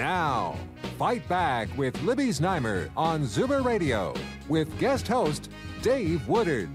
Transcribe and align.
Now, 0.00 0.56
Fight 0.98 1.28
Back 1.28 1.68
with 1.76 2.02
Libby 2.04 2.28
Znaimer 2.28 2.88
on 2.96 3.24
Zoomer 3.24 3.62
Radio 3.62 4.14
with 4.48 4.78
guest 4.78 5.06
host 5.06 5.50
Dave 5.82 6.26
Woodard. 6.26 6.70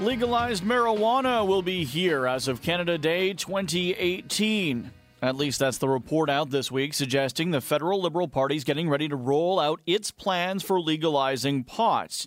Legalized 0.00 0.64
marijuana 0.64 1.46
will 1.46 1.60
be 1.60 1.84
here 1.84 2.26
as 2.26 2.48
of 2.48 2.62
Canada 2.62 2.96
Day 2.96 3.34
2018. 3.34 4.90
At 5.20 5.36
least 5.36 5.58
that's 5.58 5.76
the 5.76 5.90
report 5.90 6.30
out 6.30 6.48
this 6.48 6.72
week 6.72 6.94
suggesting 6.94 7.50
the 7.50 7.60
federal 7.60 8.00
Liberal 8.00 8.26
Party 8.26 8.56
is 8.56 8.64
getting 8.64 8.88
ready 8.88 9.06
to 9.06 9.16
roll 9.16 9.60
out 9.60 9.82
its 9.86 10.10
plans 10.10 10.62
for 10.62 10.80
legalizing 10.80 11.62
pot. 11.62 12.24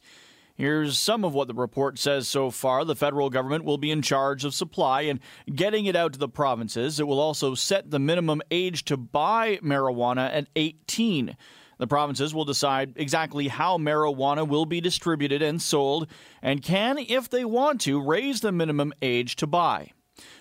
Here's 0.56 1.00
some 1.00 1.26
of 1.26 1.34
what 1.34 1.48
the 1.48 1.56
report 1.56 1.98
says 1.98 2.28
so 2.28 2.52
far. 2.52 2.86
The 2.86 2.96
federal 2.96 3.32
government 3.32 3.64
will 3.64 3.80
be 3.80 3.90
in 3.90 4.04
charge 4.04 4.46
of 4.46 4.54
supply 4.54 5.02
and 5.02 5.20
getting 5.54 5.86
it 5.86 5.96
out 5.96 6.14
to 6.14 6.20
the 6.20 6.30
provinces. 6.30 7.00
It 7.00 7.08
will 7.08 7.20
also 7.20 7.56
set 7.56 7.90
the 7.90 7.98
minimum 7.98 8.42
age 8.52 8.86
to 8.86 8.96
buy 8.96 9.58
marijuana 9.64 10.32
at 10.32 10.48
18. 10.56 11.36
The 11.80 11.88
provinces 11.88 12.36
will 12.36 12.46
decide 12.46 12.94
exactly 12.98 13.48
how 13.48 13.80
marijuana 13.80 14.48
will 14.48 14.68
be 14.68 14.80
distributed 14.80 15.42
and 15.42 15.60
sold 15.60 16.08
and 16.40 16.62
can, 16.62 17.00
if 17.00 17.30
they 17.30 17.44
want 17.44 17.82
to, 17.82 18.00
raise 18.00 18.42
the 18.42 18.52
minimum 18.52 18.94
age 19.02 19.36
to 19.38 19.48
buy. 19.48 19.92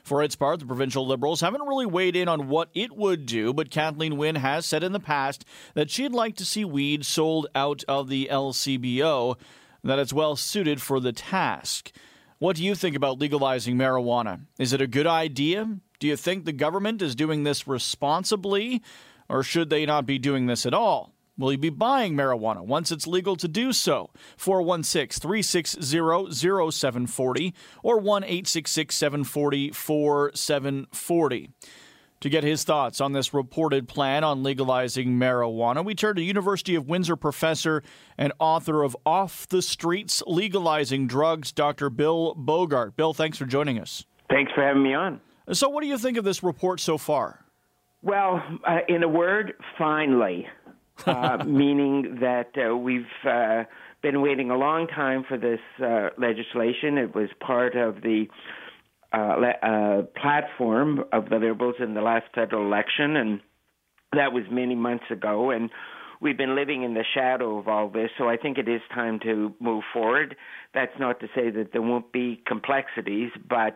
For 0.05 0.23
its 0.23 0.37
part, 0.37 0.61
the 0.61 0.67
provincial 0.67 1.07
Liberals 1.07 1.41
haven't 1.41 1.67
really 1.67 1.87
weighed 1.87 2.17
in 2.17 2.29
on 2.29 2.49
what 2.49 2.69
it 2.75 2.95
would 2.95 3.25
do, 3.25 3.55
but 3.55 3.71
Kathleen 3.71 4.19
Wynne 4.19 4.37
has 4.37 4.67
said 4.67 4.83
in 4.83 4.93
the 4.93 5.01
past 5.01 5.47
that 5.73 5.91
she'd 5.91 6.13
like 6.13 6.37
to 6.37 6.45
see 6.45 6.67
weed 6.67 7.07
sold 7.07 7.47
out 7.55 7.83
of 7.89 8.11
the 8.11 8.29
LCBO 8.31 9.37
that 9.85 9.99
it's 9.99 10.13
well 10.13 10.37
suited 10.37 10.81
for 10.81 11.01
the 11.01 11.13
task. 11.13 11.93
What 12.39 12.57
do 12.57 12.65
you 12.65 12.75
think 12.75 12.97
about 12.97 13.19
legalizing 13.19 13.77
marijuana? 13.77 14.47
Is 14.59 14.73
it 14.73 14.81
a 14.81 14.87
good 14.87 15.07
idea? 15.07 15.79
Do 16.01 16.07
you 16.07 16.17
think 16.17 16.45
the 16.45 16.53
government 16.53 17.01
is 17.01 17.15
doing 17.15 17.45
this 17.45 17.69
responsibly, 17.69 18.83
or 19.29 19.43
should 19.43 19.71
they 19.71 19.87
not 19.87 20.07
be 20.07 20.19
doing 20.19 20.47
this 20.47 20.67
at 20.67 20.75
all? 20.75 21.15
Will 21.39 21.53
you 21.53 21.59
be 21.59 21.71
buying 21.71 22.15
marijuana 22.15 22.65
once 22.65 22.93
it's 22.93 23.07
legal 23.07 23.37
to 23.37 23.49
do 23.49 23.73
so? 23.73 24.11
416 24.37 25.21
360 25.21 25.81
0740 26.71 27.55
or 27.83 27.99
1 27.99 28.25
866 28.25 28.95
740 28.95 29.71
4740. 29.71 31.51
To 32.23 32.31
get 32.31 32.45
his 32.45 32.63
thoughts 32.63 33.01
on 33.01 33.15
this 33.15 33.35
reported 33.35 33.89
plan 33.89 34.23
on 34.23 34.45
legalizing 34.45 35.19
marijuana, 35.19 35.85
we 35.85 35.97
turn 35.97 36.15
to 36.15 36.23
University 36.23 36.77
of 36.77 36.89
Windsor 36.89 37.17
professor 37.17 37.83
and 38.17 38.33
author 38.39 38.85
of 38.85 38.97
Off 39.05 39.49
the 39.49 39.61
Streets 39.61 40.23
Legalizing 40.25 41.09
Drugs, 41.09 41.51
Dr. 41.51 41.91
Bill 41.91 42.35
Bogart. 42.37 42.95
Bill, 42.95 43.13
thanks 43.13 43.39
for 43.39 43.45
joining 43.45 43.77
us. 43.77 44.07
Thanks 44.31 44.53
for 44.55 44.63
having 44.63 44.85
me 44.85 44.95
on. 44.95 45.21
So, 45.51 45.69
what 45.69 45.81
do 45.81 45.89
you 45.89 45.99
think 45.99 46.17
of 46.17 46.23
this 46.23 46.45
report 46.45 46.79
so 46.79 46.97
far? 46.97 47.45
Well, 48.03 48.41
uh, 48.69 48.79
in 48.87 49.03
a 49.03 49.09
word, 49.09 49.55
finally. 49.77 50.47
uh, 51.07 51.43
meaning 51.45 52.19
that 52.21 52.51
uh, 52.57 52.77
we've 52.77 53.07
uh, 53.29 53.65
been 54.03 54.21
waiting 54.21 54.53
a 54.53 54.57
long 54.57 54.87
time 54.87 55.25
for 55.27 55.37
this 55.37 55.59
uh, 55.85 56.11
legislation. 56.19 56.99
It 56.99 57.17
was 57.17 57.31
part 57.41 57.75
of 57.75 58.03
the 58.03 58.29
uh, 59.13 59.37
le- 59.39 59.69
uh, 59.69 60.03
platform 60.21 61.05
of 61.13 61.29
the 61.29 61.37
Liberals 61.37 61.77
in 61.79 61.95
the 61.95 62.01
last 62.01 62.27
federal 62.35 62.67
election, 62.67 63.17
and 63.17 63.41
that 64.13 64.33
was 64.33 64.45
many 64.51 64.75
months 64.75 65.05
ago. 65.11 65.51
And 65.51 65.71
we've 66.21 66.37
been 66.37 66.55
living 66.55 66.83
in 66.83 66.95
the 66.95 67.05
shadow 67.15 67.59
of 67.59 67.69
all 67.69 67.89
this, 67.89 68.11
so 68.17 68.29
I 68.29 68.37
think 68.37 68.59
it 68.59 68.69
is 68.69 68.81
time 68.95 69.19
to 69.21 69.55
move 69.61 69.85
forward. 69.93 70.37
That's 70.75 70.99
not 70.99 71.21
to 71.21 71.27
say 71.35 71.51
that 71.51 71.73
there 71.73 71.83
won't 71.83 72.13
be 72.13 72.43
complexities, 72.47 73.31
but 73.49 73.75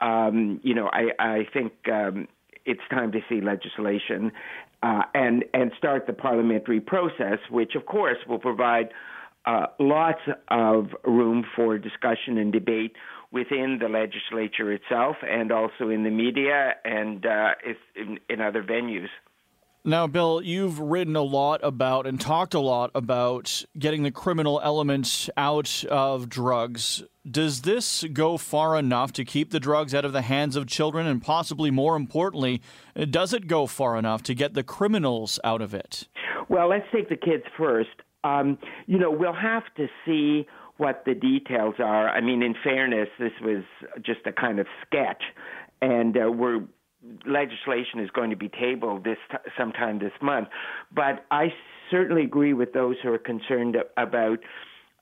um, 0.00 0.60
you 0.62 0.74
know, 0.74 0.88
I, 0.92 1.10
I 1.18 1.46
think 1.52 1.72
um, 1.92 2.26
it's 2.64 2.80
time 2.90 3.12
to 3.12 3.20
see 3.28 3.40
legislation 3.40 4.32
uh, 4.82 5.02
and 5.14 5.44
and 5.52 5.72
start 5.76 6.06
the 6.06 6.12
parliamentary 6.12 6.80
process, 6.80 7.38
which 7.50 7.74
of 7.74 7.86
course 7.86 8.18
will 8.28 8.38
provide 8.38 8.88
uh, 9.46 9.66
lots 9.78 10.20
of 10.48 10.88
room 11.04 11.44
for 11.56 11.78
discussion 11.78 12.38
and 12.38 12.52
debate 12.52 12.94
within 13.32 13.78
the 13.80 13.88
legislature 13.88 14.72
itself 14.72 15.16
and 15.22 15.52
also 15.52 15.88
in 15.88 16.02
the 16.02 16.10
media 16.10 16.74
and 16.84 17.24
uh, 17.24 17.50
in, 17.94 18.18
in 18.28 18.40
other 18.40 18.62
venues. 18.62 19.08
Now, 19.82 20.06
Bill, 20.06 20.42
you've 20.42 20.78
written 20.78 21.16
a 21.16 21.22
lot 21.22 21.60
about 21.62 22.06
and 22.06 22.20
talked 22.20 22.52
a 22.52 22.60
lot 22.60 22.90
about 22.94 23.64
getting 23.78 24.02
the 24.02 24.10
criminal 24.10 24.60
element 24.62 25.30
out 25.38 25.84
of 25.86 26.28
drugs. 26.28 27.02
Does 27.28 27.62
this 27.62 28.04
go 28.12 28.36
far 28.36 28.76
enough 28.76 29.10
to 29.14 29.24
keep 29.24 29.50
the 29.50 29.60
drugs 29.60 29.94
out 29.94 30.04
of 30.04 30.12
the 30.12 30.20
hands 30.20 30.54
of 30.54 30.66
children? 30.66 31.06
And 31.06 31.22
possibly 31.22 31.70
more 31.70 31.96
importantly, 31.96 32.60
does 33.08 33.32
it 33.32 33.46
go 33.46 33.66
far 33.66 33.96
enough 33.96 34.22
to 34.24 34.34
get 34.34 34.52
the 34.52 34.62
criminals 34.62 35.40
out 35.44 35.62
of 35.62 35.72
it? 35.72 36.08
Well, 36.50 36.68
let's 36.68 36.86
take 36.92 37.08
the 37.08 37.16
kids 37.16 37.44
first. 37.56 37.88
Um, 38.22 38.58
you 38.86 38.98
know, 38.98 39.10
we'll 39.10 39.32
have 39.32 39.64
to 39.76 39.86
see 40.04 40.46
what 40.80 41.04
the 41.04 41.14
details 41.14 41.74
are. 41.78 42.08
I 42.08 42.20
mean, 42.22 42.42
in 42.42 42.54
fairness, 42.64 43.08
this 43.18 43.32
was 43.42 43.62
just 44.02 44.20
a 44.26 44.32
kind 44.32 44.58
of 44.58 44.66
sketch, 44.86 45.22
and 45.82 46.16
uh, 46.16 46.30
we're 46.30 46.62
legislation 47.26 48.00
is 48.00 48.10
going 48.10 48.30
to 48.30 48.36
be 48.36 48.48
tabled 48.48 49.04
this 49.04 49.16
t- 49.30 49.36
sometime 49.56 49.98
this 49.98 50.12
month. 50.20 50.48
But 50.94 51.24
I 51.30 51.48
certainly 51.90 52.24
agree 52.24 52.52
with 52.52 52.72
those 52.72 52.96
who 53.02 53.12
are 53.12 53.18
concerned 53.18 53.76
about 53.96 54.38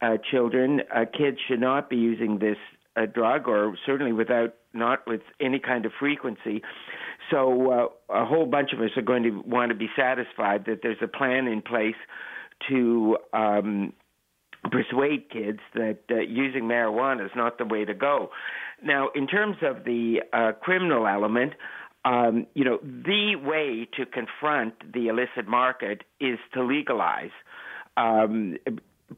uh, 0.01 0.17
children. 0.31 0.83
Uh, 0.95 1.05
kids 1.07 1.39
should 1.49 1.61
not 1.61 1.89
be 1.91 1.97
using 1.97 2.39
this 2.39 2.57
uh, 2.97 3.07
drug, 3.07 3.49
or 3.49 3.77
certainly 3.87 4.13
without 4.13 4.55
not 4.73 5.07
with 5.07 5.23
any 5.41 5.59
kind 5.61 5.87
of 5.87 5.93
frequency. 5.99 6.63
So 7.31 7.93
uh, 8.11 8.23
a 8.23 8.25
whole 8.25 8.47
bunch 8.47 8.73
of 8.73 8.81
us 8.81 8.91
are 8.97 9.03
going 9.03 9.23
to 9.25 9.31
want 9.47 9.71
to 9.71 9.77
be 9.77 9.89
satisfied 9.97 10.65
that 10.67 10.81
there's 10.83 11.03
a 11.03 11.09
plan 11.09 11.47
in 11.47 11.63
place 11.63 11.97
to 12.69 13.17
um, 13.33 13.93
persuade 14.71 15.31
kids 15.31 15.61
that 15.75 15.99
uh, 16.11 16.17
using 16.17 16.65
marijuana 16.65 17.25
is 17.25 17.33
not 17.37 17.59
the 17.59 17.65
way 17.65 17.85
to 17.85 17.95
go. 17.95 18.31
Now, 18.83 19.09
in 19.15 19.27
terms 19.27 19.57
of 19.63 19.85
the 19.85 20.21
uh, 20.33 20.53
criminal 20.61 21.07
element, 21.07 21.55
um, 22.05 22.47
you 22.55 22.65
know, 22.65 22.79
the 22.83 23.35
way 23.37 23.89
to 23.97 24.07
confront 24.07 24.93
the 24.93 25.09
illicit 25.09 25.49
market 25.49 26.03
is 26.21 26.39
to 26.55 26.63
legalize. 26.63 27.31
Um, 27.97 28.57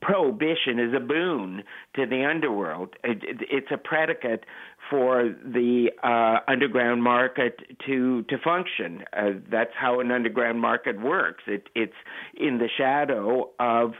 prohibition 0.00 0.78
is 0.78 0.94
a 0.94 1.00
boon 1.00 1.62
to 1.94 2.06
the 2.06 2.24
underworld. 2.24 2.94
It, 3.04 3.22
it, 3.22 3.36
it's 3.50 3.66
a 3.70 3.76
predicate 3.76 4.44
for 4.88 5.34
the 5.44 5.90
uh, 6.02 6.50
underground 6.50 7.02
market 7.02 7.60
to 7.86 8.22
to 8.22 8.38
function. 8.38 9.04
Uh, 9.12 9.30
that's 9.50 9.72
how 9.78 10.00
an 10.00 10.10
underground 10.10 10.60
market 10.60 11.00
works. 11.00 11.44
It, 11.46 11.68
it's 11.74 11.92
in 12.34 12.58
the 12.58 12.68
shadow 12.76 13.50
of 13.58 13.92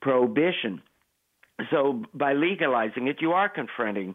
prohibition. 0.00 0.82
So 1.70 2.02
by 2.14 2.34
legalizing 2.34 3.08
it, 3.08 3.16
you 3.20 3.32
are 3.32 3.48
confronting 3.48 4.14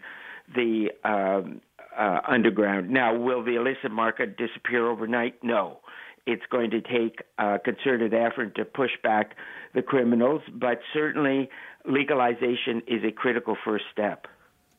the 0.55 0.89
um, 1.03 1.61
uh, 1.97 2.19
underground. 2.27 2.89
Now, 2.89 3.17
will 3.17 3.43
the 3.43 3.55
illicit 3.55 3.91
market 3.91 4.37
disappear 4.37 4.89
overnight? 4.89 5.43
No. 5.43 5.79
It's 6.27 6.43
going 6.51 6.69
to 6.71 6.81
take 6.81 7.23
a 7.39 7.57
concerted 7.63 8.13
effort 8.13 8.55
to 8.55 8.65
push 8.65 8.91
back 9.01 9.35
the 9.73 9.81
criminals, 9.81 10.41
but 10.53 10.79
certainly 10.93 11.49
legalization 11.85 12.83
is 12.87 13.03
a 13.03 13.11
critical 13.11 13.57
first 13.65 13.85
step. 13.91 14.27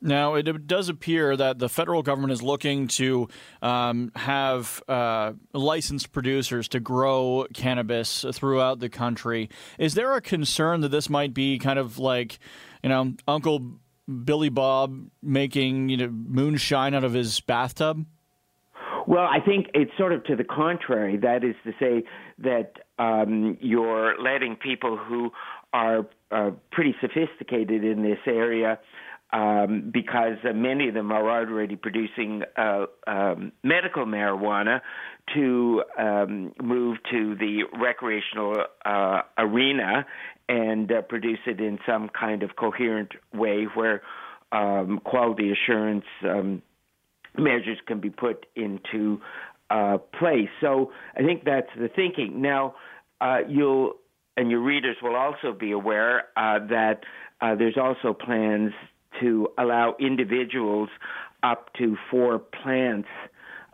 Now, 0.04 0.34
it 0.34 0.66
does 0.66 0.88
appear 0.88 1.36
that 1.36 1.60
the 1.60 1.68
federal 1.68 2.02
government 2.02 2.32
is 2.32 2.42
looking 2.42 2.88
to 2.88 3.28
um, 3.62 4.10
have 4.16 4.82
uh, 4.88 5.32
licensed 5.52 6.10
producers 6.10 6.66
to 6.68 6.80
grow 6.80 7.46
cannabis 7.54 8.24
throughout 8.32 8.80
the 8.80 8.88
country. 8.88 9.48
Is 9.78 9.94
there 9.94 10.14
a 10.14 10.20
concern 10.20 10.80
that 10.80 10.88
this 10.88 11.08
might 11.08 11.32
be 11.32 11.58
kind 11.60 11.78
of 11.78 12.00
like, 12.00 12.40
you 12.82 12.88
know, 12.88 13.14
Uncle 13.28 13.78
Billy 14.24 14.48
Bob 14.48 15.06
making 15.22 15.88
you 15.88 15.96
know 15.96 16.08
moonshine 16.08 16.94
out 16.94 17.04
of 17.04 17.12
his 17.12 17.40
bathtub? 17.40 18.04
Well, 19.06 19.24
I 19.24 19.38
think 19.40 19.68
it's 19.74 19.90
sort 19.96 20.12
of 20.12 20.24
to 20.24 20.36
the 20.36 20.44
contrary. 20.44 21.16
That 21.16 21.44
is 21.44 21.54
to 21.64 21.72
say 21.78 22.04
that 22.38 22.74
um, 22.98 23.56
you're 23.60 24.20
letting 24.20 24.56
people 24.56 24.96
who 24.96 25.30
are 25.72 26.06
uh, 26.30 26.50
pretty 26.70 26.94
sophisticated 27.00 27.84
in 27.84 28.02
this 28.02 28.18
area 28.26 28.78
um, 29.32 29.90
because 29.92 30.36
uh, 30.48 30.52
many 30.52 30.88
of 30.88 30.94
them 30.94 31.10
are 31.10 31.30
already 31.30 31.76
producing 31.76 32.42
uh, 32.56 32.84
um, 33.06 33.52
medical 33.62 34.04
marijuana 34.04 34.80
to 35.34 35.82
um, 35.98 36.52
move 36.62 36.98
to 37.10 37.34
the 37.36 37.62
recreational 37.80 38.54
uh, 38.84 39.22
arena 39.38 40.04
and 40.48 40.92
uh, 40.92 41.00
produce 41.02 41.38
it 41.46 41.60
in 41.60 41.78
some 41.86 42.10
kind 42.10 42.42
of 42.42 42.56
coherent 42.56 43.12
way 43.32 43.66
where 43.74 44.02
um, 44.52 45.00
quality 45.02 45.50
assurance 45.50 46.04
um, 46.24 46.60
measures 47.38 47.78
can 47.86 48.00
be 48.00 48.10
put 48.10 48.44
into 48.54 49.18
uh, 49.70 49.96
place. 50.18 50.50
So 50.60 50.92
I 51.16 51.22
think 51.22 51.44
that's 51.44 51.70
the 51.78 51.88
thinking. 51.88 52.42
Now, 52.42 52.74
uh, 53.20 53.38
you'll 53.48 53.94
and 54.36 54.50
your 54.50 54.60
readers 54.60 54.96
will 55.02 55.14
also 55.14 55.52
be 55.52 55.72
aware 55.72 56.24
that 56.36 57.00
uh, 57.42 57.54
there's 57.54 57.76
also 57.76 58.14
plans 58.14 58.72
to 59.22 59.48
allow 59.58 59.96
individuals 59.98 60.90
up 61.42 61.72
to 61.74 61.96
four 62.10 62.38
plants 62.38 63.08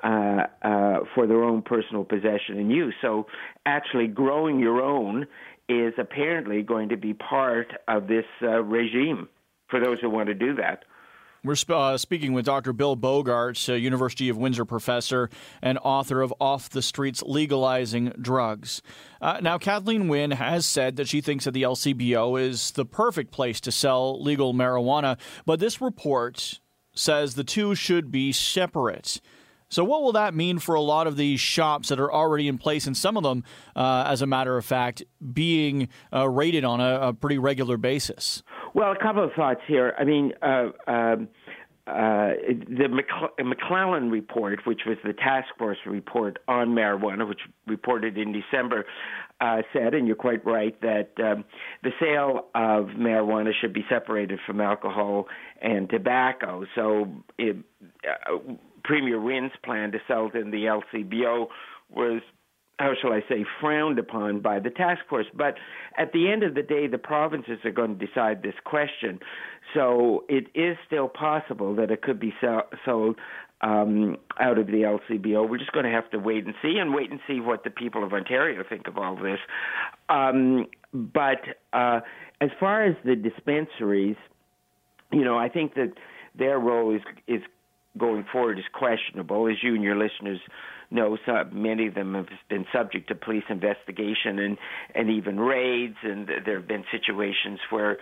uh, 0.04 0.44
uh, 0.62 0.98
for 1.14 1.26
their 1.26 1.42
own 1.42 1.60
personal 1.60 2.04
possession 2.04 2.56
and 2.56 2.70
use. 2.70 2.94
So, 3.02 3.26
actually, 3.66 4.06
growing 4.06 4.60
your 4.60 4.80
own 4.80 5.26
is 5.68 5.92
apparently 5.98 6.62
going 6.62 6.88
to 6.90 6.96
be 6.96 7.14
part 7.14 7.72
of 7.88 8.06
this 8.06 8.24
uh, 8.42 8.62
regime 8.62 9.28
for 9.68 9.80
those 9.80 9.98
who 10.00 10.08
want 10.08 10.28
to 10.28 10.34
do 10.34 10.54
that. 10.54 10.84
We're 11.48 11.56
uh, 11.70 11.96
speaking 11.96 12.34
with 12.34 12.44
Dr. 12.44 12.74
Bill 12.74 12.94
Bogarts, 12.94 13.70
a 13.72 13.80
University 13.80 14.28
of 14.28 14.36
Windsor 14.36 14.66
professor 14.66 15.30
and 15.62 15.78
author 15.78 16.20
of 16.20 16.34
Off 16.38 16.68
the 16.68 16.82
Streets 16.82 17.22
Legalizing 17.22 18.12
Drugs. 18.20 18.82
Uh, 19.22 19.40
now, 19.40 19.56
Kathleen 19.56 20.08
Wynne 20.08 20.32
has 20.32 20.66
said 20.66 20.96
that 20.96 21.08
she 21.08 21.22
thinks 21.22 21.46
that 21.46 21.52
the 21.52 21.62
LCBO 21.62 22.38
is 22.38 22.72
the 22.72 22.84
perfect 22.84 23.30
place 23.30 23.62
to 23.62 23.72
sell 23.72 24.22
legal 24.22 24.52
marijuana, 24.52 25.18
but 25.46 25.58
this 25.58 25.80
report 25.80 26.60
says 26.92 27.34
the 27.34 27.44
two 27.44 27.74
should 27.74 28.10
be 28.10 28.30
separate. 28.30 29.18
So, 29.70 29.84
what 29.84 30.02
will 30.02 30.12
that 30.12 30.34
mean 30.34 30.58
for 30.58 30.74
a 30.74 30.80
lot 30.80 31.06
of 31.06 31.16
these 31.16 31.40
shops 31.40 31.90
that 31.90 32.00
are 32.00 32.10
already 32.10 32.48
in 32.48 32.56
place, 32.56 32.86
and 32.86 32.96
some 32.96 33.18
of 33.18 33.22
them, 33.22 33.44
uh, 33.76 34.04
as 34.06 34.22
a 34.22 34.26
matter 34.26 34.56
of 34.56 34.64
fact, 34.64 35.02
being 35.32 35.88
uh, 36.12 36.28
rated 36.28 36.64
on 36.64 36.80
a, 36.80 37.08
a, 37.08 37.12
pretty 37.12 37.36
regular 37.36 37.76
basis? 37.76 38.42
Well, 38.72 38.92
a 38.92 38.96
couple 38.96 39.22
of 39.22 39.32
thoughts 39.34 39.60
here. 39.66 39.94
I 39.98 40.04
mean, 40.04 40.32
uh, 40.40 40.68
um, 40.86 41.28
uh, 41.88 42.34
the 42.68 43.02
McLellan 43.40 44.10
report, 44.10 44.60
which 44.66 44.82
was 44.86 44.98
the 45.04 45.12
task 45.14 45.48
force 45.56 45.78
report 45.86 46.38
on 46.46 46.68
marijuana, 46.68 47.26
which 47.26 47.40
reported 47.66 48.18
in 48.18 48.32
December, 48.32 48.84
uh, 49.40 49.62
said, 49.72 49.94
and 49.94 50.06
you're 50.06 50.16
quite 50.16 50.44
right, 50.44 50.78
that 50.82 51.10
um, 51.18 51.44
the 51.82 51.90
sale 52.00 52.46
of 52.54 52.86
marijuana 52.96 53.52
should 53.58 53.72
be 53.72 53.84
separated 53.88 54.38
from 54.46 54.60
alcohol 54.60 55.26
and 55.62 55.88
tobacco. 55.88 56.66
So, 56.74 57.10
it, 57.38 57.56
uh, 58.04 58.38
Premier 58.84 59.20
Wynne's 59.20 59.52
plan 59.64 59.92
to 59.92 59.98
sell 60.06 60.30
it 60.32 60.36
in 60.36 60.50
the 60.50 60.64
LCBO 60.64 61.46
was 61.90 62.20
how 62.78 62.92
shall 63.00 63.12
I 63.12 63.20
say, 63.28 63.44
frowned 63.60 63.98
upon 63.98 64.40
by 64.40 64.60
the 64.60 64.70
task 64.70 65.00
force. 65.08 65.26
But 65.34 65.56
at 65.96 66.12
the 66.12 66.30
end 66.30 66.42
of 66.42 66.54
the 66.54 66.62
day, 66.62 66.86
the 66.86 66.98
provinces 66.98 67.58
are 67.64 67.72
going 67.72 67.98
to 67.98 68.06
decide 68.06 68.42
this 68.42 68.54
question. 68.64 69.18
So 69.74 70.24
it 70.28 70.46
is 70.54 70.76
still 70.86 71.08
possible 71.08 71.74
that 71.76 71.90
it 71.90 72.02
could 72.02 72.20
be 72.20 72.32
sold 72.84 73.16
um, 73.60 74.16
out 74.40 74.58
of 74.58 74.66
the 74.66 74.98
LCBO. 75.10 75.48
We're 75.48 75.58
just 75.58 75.72
going 75.72 75.84
to 75.84 75.90
have 75.90 76.08
to 76.10 76.18
wait 76.18 76.44
and 76.44 76.54
see, 76.62 76.78
and 76.78 76.94
wait 76.94 77.10
and 77.10 77.18
see 77.26 77.40
what 77.40 77.64
the 77.64 77.70
people 77.70 78.04
of 78.04 78.12
Ontario 78.12 78.62
think 78.68 78.86
of 78.86 78.96
all 78.96 79.16
this. 79.16 79.40
Um, 80.08 80.66
but 80.92 81.40
uh, 81.72 82.00
as 82.40 82.50
far 82.60 82.84
as 82.84 82.94
the 83.04 83.16
dispensaries, 83.16 84.16
you 85.12 85.24
know, 85.24 85.36
I 85.36 85.48
think 85.48 85.74
that 85.74 85.94
their 86.38 86.58
role 86.58 86.94
is 86.94 87.02
is 87.26 87.42
going 87.96 88.24
forward 88.30 88.58
is 88.58 88.64
questionable, 88.72 89.48
as 89.48 89.56
you 89.62 89.74
and 89.74 89.82
your 89.82 89.96
listeners 89.96 90.38
know. 90.90 91.16
So 91.26 91.44
many 91.52 91.86
of 91.86 91.94
them 91.94 92.14
have 92.14 92.28
been 92.48 92.66
subject 92.72 93.08
to 93.08 93.14
police 93.14 93.44
investigation 93.48 94.38
and 94.38 94.58
and 94.94 95.10
even 95.10 95.38
raids, 95.38 95.96
and 96.02 96.28
there 96.44 96.58
have 96.58 96.68
been 96.68 96.84
situations 96.90 97.60
where 97.70 97.98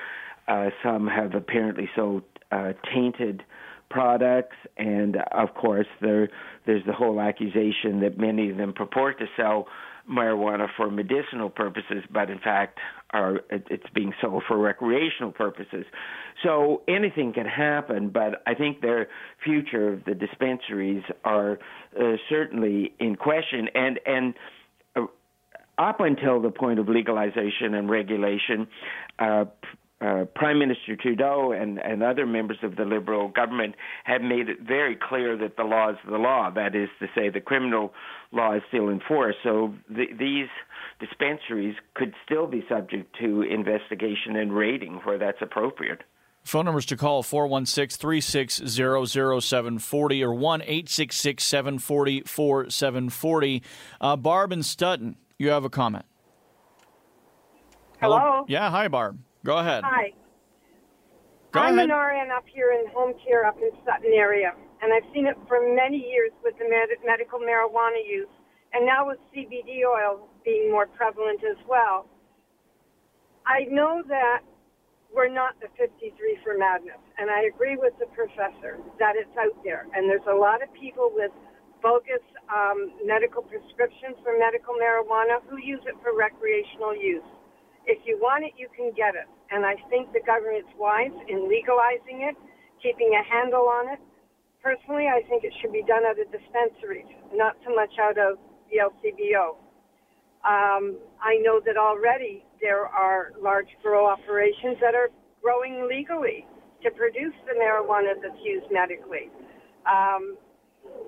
uh, 0.48 0.70
some 0.82 1.06
have 1.08 1.34
apparently 1.34 1.88
sold 1.94 2.22
uh, 2.52 2.72
tainted 2.92 3.42
products, 3.90 4.56
and 4.76 5.16
of 5.32 5.54
course 5.54 5.86
there 6.00 6.28
there's 6.66 6.84
the 6.86 6.92
whole 6.92 7.20
accusation 7.20 8.00
that 8.00 8.18
many 8.18 8.50
of 8.50 8.56
them 8.56 8.72
purport 8.72 9.18
to 9.18 9.26
sell 9.36 9.66
marijuana 10.10 10.66
for 10.76 10.90
medicinal 10.90 11.50
purposes, 11.50 12.04
but 12.12 12.30
in 12.30 12.38
fact 12.38 12.78
are 13.10 13.40
it's 13.50 13.88
being 13.94 14.12
sold 14.20 14.42
for 14.46 14.58
recreational 14.58 15.32
purposes. 15.32 15.84
So 16.42 16.82
anything 16.88 17.32
can 17.32 17.46
happen, 17.46 18.10
but 18.10 18.42
I 18.46 18.54
think 18.54 18.80
their 18.80 19.08
future 19.44 19.92
of 19.94 20.04
the 20.04 20.14
dispensaries 20.14 21.02
are 21.24 21.58
uh, 21.98 22.16
certainly 22.28 22.92
in 22.98 23.16
question, 23.16 23.68
and 23.74 24.00
and. 24.06 24.34
Uh, 24.94 25.06
up 25.78 26.00
until 26.00 26.40
the 26.40 26.50
point 26.50 26.78
of 26.78 26.88
legalization 26.88 27.74
and 27.74 27.90
regulation, 27.90 28.66
uh, 29.18 29.44
uh, 30.00 30.24
Prime 30.34 30.58
Minister 30.58 30.94
Trudeau 30.94 31.52
and, 31.52 31.78
and 31.78 32.02
other 32.02 32.26
members 32.26 32.58
of 32.62 32.76
the 32.76 32.84
Liberal 32.84 33.28
government 33.28 33.74
have 34.04 34.20
made 34.20 34.48
it 34.48 34.58
very 34.60 34.96
clear 34.96 35.38
that 35.38 35.56
the 35.56 35.62
law 35.62 35.90
is 35.90 35.96
the 36.08 36.18
law. 36.18 36.50
That 36.50 36.74
is 36.74 36.88
to 37.00 37.06
say, 37.14 37.30
the 37.30 37.40
criminal 37.40 37.94
law 38.30 38.54
is 38.54 38.62
still 38.68 38.90
in 38.90 39.00
force. 39.00 39.36
So 39.42 39.74
the, 39.88 40.06
these 40.18 40.48
dispensaries 41.00 41.76
could 41.94 42.12
still 42.24 42.46
be 42.46 42.64
subject 42.68 43.16
to 43.20 43.42
investigation 43.42 44.36
and 44.36 44.54
raiding 44.54 45.00
where 45.04 45.18
that's 45.18 45.40
appropriate. 45.40 46.02
Phone 46.44 46.66
numbers 46.66 46.86
to 46.86 46.96
call 46.96 47.22
416 47.22 47.98
360 47.98 48.68
0740 48.68 50.22
or 50.22 50.34
1 50.34 50.62
866 50.62 51.42
740 51.42 52.20
4740. 52.20 53.62
Uh, 54.00 54.16
Barb 54.16 54.52
and 54.52 54.64
Sutton, 54.64 55.16
you 55.38 55.48
have 55.48 55.64
a 55.64 55.70
comment. 55.70 56.04
Hello? 58.00 58.18
Hello? 58.18 58.44
Yeah, 58.46 58.70
hi, 58.70 58.88
Barb. 58.88 59.18
Go 59.46 59.62
ahead. 59.62 59.86
Hi. 59.86 60.10
Go 61.54 61.62
I'm 61.62 61.78
ahead. 61.78 61.86
an 61.86 61.94
RN 61.94 62.34
up 62.34 62.42
here 62.50 62.74
in 62.74 62.90
home 62.90 63.14
care 63.22 63.46
up 63.46 63.54
in 63.62 63.70
Sutton 63.86 64.10
area, 64.10 64.50
and 64.82 64.90
I've 64.90 65.06
seen 65.14 65.30
it 65.30 65.38
for 65.46 65.62
many 65.62 66.02
years 66.02 66.34
with 66.42 66.58
the 66.58 66.66
med- 66.66 66.98
medical 67.06 67.38
marijuana 67.38 68.02
use, 68.02 68.28
and 68.74 68.84
now 68.84 69.06
with 69.06 69.22
CBD 69.30 69.86
oil 69.86 70.26
being 70.44 70.66
more 70.68 70.90
prevalent 70.90 71.46
as 71.46 71.56
well. 71.70 72.10
I 73.46 73.70
know 73.70 74.02
that 74.10 74.42
we're 75.14 75.30
not 75.30 75.54
the 75.62 75.70
53 75.78 76.10
for 76.42 76.58
madness, 76.58 76.98
and 77.16 77.30
I 77.30 77.46
agree 77.46 77.78
with 77.78 77.94
the 78.02 78.10
professor 78.18 78.82
that 78.98 79.14
it's 79.14 79.30
out 79.38 79.54
there, 79.62 79.86
and 79.94 80.10
there's 80.10 80.26
a 80.26 80.34
lot 80.34 80.58
of 80.58 80.74
people 80.74 81.14
with 81.14 81.30
bogus 81.86 82.26
um, 82.50 82.98
medical 83.06 83.46
prescriptions 83.46 84.18
for 84.26 84.34
medical 84.42 84.74
marijuana 84.74 85.38
who 85.46 85.62
use 85.62 85.86
it 85.86 85.94
for 86.02 86.18
recreational 86.18 86.98
use. 86.98 87.22
If 87.86 88.02
you 88.04 88.18
want 88.18 88.44
it, 88.44 88.52
you 88.58 88.68
can 88.74 88.90
get 88.96 89.14
it. 89.14 89.30
And 89.50 89.64
I 89.64 89.78
think 89.88 90.12
the 90.12 90.20
government's 90.26 90.70
wise 90.76 91.14
in 91.30 91.48
legalizing 91.48 92.26
it, 92.26 92.34
keeping 92.82 93.14
a 93.14 93.22
handle 93.22 93.70
on 93.70 93.94
it. 93.94 94.00
Personally, 94.62 95.06
I 95.06 95.22
think 95.30 95.44
it 95.44 95.54
should 95.62 95.72
be 95.72 95.86
done 95.86 96.02
out 96.02 96.18
of 96.18 96.26
dispensaries, 96.34 97.06
not 97.32 97.54
so 97.62 97.70
much 97.74 97.94
out 98.02 98.18
of 98.18 98.38
the 98.66 98.82
LCBO. 98.82 99.54
Um, 100.42 100.98
I 101.22 101.38
know 101.42 101.60
that 101.64 101.76
already 101.76 102.44
there 102.60 102.86
are 102.86 103.32
large 103.40 103.70
grow 103.82 104.06
operations 104.06 104.78
that 104.80 104.94
are 104.94 105.10
growing 105.42 105.86
legally 105.88 106.46
to 106.82 106.90
produce 106.90 107.34
the 107.46 107.54
marijuana 107.54 108.14
that's 108.20 108.38
used 108.42 108.66
medically. 108.70 109.30
Um, 109.86 110.36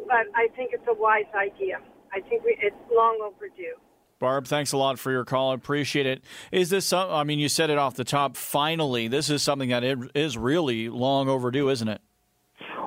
but 0.07 0.31
I 0.35 0.47
think 0.55 0.71
it's 0.73 0.87
a 0.89 0.95
wise 0.95 1.31
idea. 1.35 1.83
I 2.13 2.21
think 2.29 2.45
we, 2.45 2.57
it's 2.63 2.77
long 2.95 3.19
overdue. 3.23 3.75
Barb, 4.19 4.47
thanks 4.47 4.73
a 4.73 4.77
lot 4.77 4.99
for 4.99 5.13
your 5.13 5.25
call. 5.25 5.53
I 5.53 5.55
appreciate 5.55 6.07
it. 6.07 6.25
Is 6.51 6.71
this 6.71 6.87
some, 6.87 7.11
I 7.11 7.23
mean, 7.23 7.39
you 7.39 7.49
said 7.49 7.71
it 7.71 7.79
off 7.79 7.95
the 7.95 8.05
top. 8.05 8.37
Finally, 8.37 9.09
this 9.09 9.31
is 9.31 9.43
something 9.43 9.69
that 9.69 9.85
is 10.15 10.37
really 10.37 10.89
long 10.89 11.29
overdue, 11.29 11.69
isn't 11.71 11.89
it? 11.89 12.01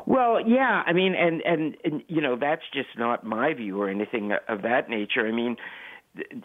Well, 0.05 0.45
yeah. 0.45 0.83
I 0.85 0.91
mean, 0.91 1.15
and, 1.15 1.41
and, 1.45 1.77
and 1.85 2.03
you 2.09 2.19
know, 2.19 2.35
that's 2.35 2.63
just 2.73 2.89
not 2.97 3.25
my 3.25 3.53
view 3.53 3.81
or 3.81 3.89
anything 3.89 4.33
of 4.50 4.63
that 4.63 4.89
nature. 4.89 5.25
I 5.25 5.31
mean, 5.31 5.55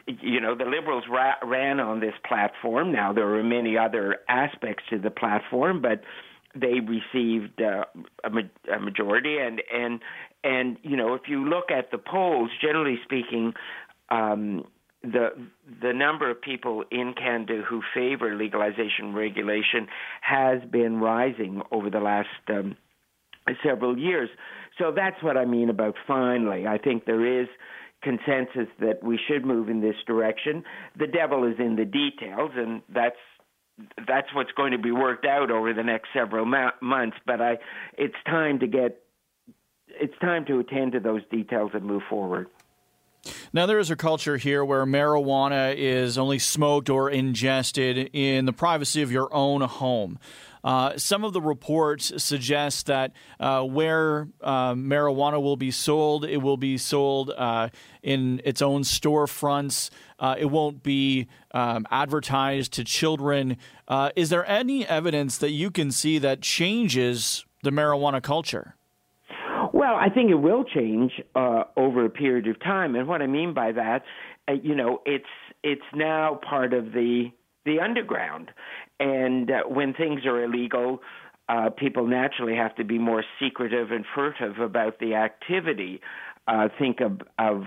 you 0.07 0.41
know, 0.41 0.55
the 0.55 0.65
liberals 0.65 1.05
ra- 1.11 1.35
ran 1.43 1.81
on 1.81 1.99
this 1.99 2.15
platform. 2.25 2.93
Now, 2.93 3.13
there 3.13 3.29
are 3.35 3.43
many 3.43 3.77
other 3.77 4.19
aspects 4.29 4.85
to 4.91 4.99
the 5.01 5.11
platform, 5.11 5.83
but 5.83 6.03
they 6.55 6.79
received 6.79 7.61
uh, 7.61 7.85
a, 8.23 8.31
ma- 8.31 8.73
a 8.73 8.79
majority. 8.79 9.39
And, 9.39 9.61
and, 9.75 10.01
and, 10.45 10.77
you 10.83 10.97
know, 10.97 11.15
if 11.15 11.23
you 11.27 11.49
look 11.49 11.73
at 11.73 11.91
the 11.91 11.99
polls, 11.99 12.51
generally 12.63 13.01
speaking, 13.03 13.55
um, 14.11 14.65
the 15.13 15.29
the 15.83 15.93
number 15.93 16.31
of 16.31 16.41
people 16.41 16.85
in 16.91 17.15
Canada 17.15 17.63
who 17.69 17.83
favor 17.95 18.35
legalization 18.35 19.15
regulation 19.15 19.87
has 20.21 20.63
been 20.71 21.01
rising 21.01 21.63
over 21.71 21.91
the 21.91 22.01
last 22.01 22.29
um, 22.49 22.77
several 23.65 23.99
years. 23.99 24.29
So 24.79 24.93
that's 24.95 25.23
what 25.23 25.37
I 25.37 25.45
mean 25.45 25.71
about 25.71 25.95
finally. 26.07 26.67
I 26.67 26.79
think 26.79 27.05
there 27.05 27.41
is 27.41 27.49
consensus 28.03 28.69
that 28.81 29.03
we 29.03 29.19
should 29.27 29.45
move 29.45 29.69
in 29.69 29.81
this 29.81 29.97
direction. 30.07 30.65
The 30.99 31.07
devil 31.07 31.45
is 31.45 31.59
in 31.59 31.77
the 31.77 31.85
details, 31.85 32.53
and 32.55 32.83
that's 32.89 33.17
that's 34.07 34.29
what's 34.35 34.53
going 34.53 34.73
to 34.73 34.79
be 34.79 34.91
worked 34.93 35.27
out 35.27 35.51
over 35.51 35.75
the 35.75 35.83
next 35.83 36.09
several 36.15 36.47
ma- 36.47 36.71
months. 36.81 37.17
But 37.27 37.41
I, 37.41 37.59
it's 37.99 38.15
time 38.25 38.59
to 38.61 38.67
get, 38.67 39.03
it's 39.89 40.15
time 40.21 40.47
to 40.47 40.59
attend 40.61 40.93
to 40.93 41.01
those 41.01 41.23
details 41.31 41.73
and 41.75 41.85
move 41.85 42.03
forward. 42.09 42.49
Now, 43.53 43.67
there 43.67 43.79
is 43.79 43.91
a 43.91 43.97
culture 43.97 44.37
here 44.37 44.65
where 44.65 44.85
marijuana 44.85 45.75
is 45.77 46.19
only 46.19 46.39
smoked 46.39 46.91
or 46.91 47.11
ingested 47.11 48.11
in 48.13 48.47
the 48.47 48.53
privacy 48.53 49.03
of 49.03 49.13
your 49.13 49.33
own 49.33 49.63
home. 49.63 50.19
Uh, 50.65 50.99
some 50.99 51.25
of 51.25 51.33
the 51.33 51.41
reports 51.41 52.13
suggest 52.21 52.87
that 52.87 53.13
uh, 53.39 53.63
where 53.63 54.27
uh, 54.43 54.75
marijuana 54.75 55.41
will 55.41 55.57
be 55.57 55.71
sold, 55.71 56.25
it 56.25 56.39
will 56.39 56.57
be 56.57 56.77
sold 56.77 57.31
uh, 57.31 57.69
in 58.03 58.41
its 58.45 58.61
own 58.61 58.83
storefronts. 58.83 59.91
Uh, 60.19 60.35
it 60.37 60.47
won't 60.47 60.83
be 60.83 61.29
um, 61.53 61.87
advertised 61.91 62.73
to 62.73 62.83
children. 62.83 63.57
Uh, 63.87 64.11
is 64.17 64.29
there 64.29 64.45
any 64.47 64.85
evidence 64.87 65.39
that 65.39 65.51
you 65.51 65.71
can 65.71 65.93
see 65.93 66.19
that 66.19 66.41
changes 66.41 67.45
the 67.63 67.71
marijuana 67.71 68.21
culture? 68.21 68.76
Well, 69.73 69.97
I 69.97 70.09
think 70.09 70.31
it 70.31 70.35
will 70.35 70.65
change 70.65 71.13
uh, 71.35 71.65
over 71.77 72.05
a 72.05 72.11
period 72.11 72.47
of 72.49 72.61
time, 72.61 72.95
and 72.95 73.09
what 73.09 73.23
I 73.23 73.27
mean 73.27 73.55
by 73.55 73.73
that, 73.73 74.03
uh, 74.49 74.53
you 74.53 74.75
know, 74.75 75.01
it's 75.05 75.25
it's 75.63 75.83
now 75.95 76.41
part 76.49 76.73
of 76.73 76.93
the 76.93 77.31
the 77.65 77.81
underground, 77.81 78.51
and 79.01 79.51
uh, 79.51 79.63
when 79.67 79.93
things 79.95 80.25
are 80.25 80.43
illegal, 80.45 81.01
uh, 81.49 81.71
people 81.71 82.07
naturally 82.07 82.55
have 82.55 82.75
to 82.77 82.85
be 82.85 82.99
more 82.99 83.25
secretive 83.41 83.91
and 83.91 84.05
furtive 84.15 84.59
about 84.59 84.99
the 84.99 85.15
activity. 85.15 86.01
Uh, 86.49 86.69
think 86.79 87.01
of, 87.01 87.21
of 87.39 87.65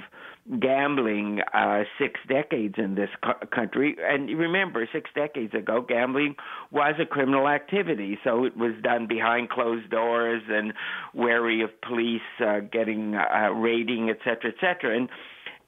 gambling 0.59 1.41
uh, 1.53 1.83
six 1.99 2.19
decades 2.27 2.75
in 2.77 2.95
this 2.95 3.09
co- 3.23 3.45
country. 3.53 3.95
And 4.01 4.29
remember, 4.29 4.87
six 4.91 5.09
decades 5.13 5.53
ago, 5.53 5.81
gambling 5.87 6.35
was 6.71 6.95
a 6.99 7.05
criminal 7.05 7.47
activity, 7.47 8.17
so 8.23 8.45
it 8.45 8.57
was 8.57 8.73
done 8.81 9.07
behind 9.07 9.49
closed 9.49 9.89
doors 9.89 10.41
and 10.49 10.73
wary 11.13 11.61
of 11.61 11.69
police 11.81 12.21
uh, 12.39 12.59
getting 12.59 13.15
uh, 13.15 13.49
raiding, 13.49 14.09
et 14.09 14.17
cetera, 14.23 14.51
et 14.51 14.59
cetera. 14.59 14.95
And 14.95 15.09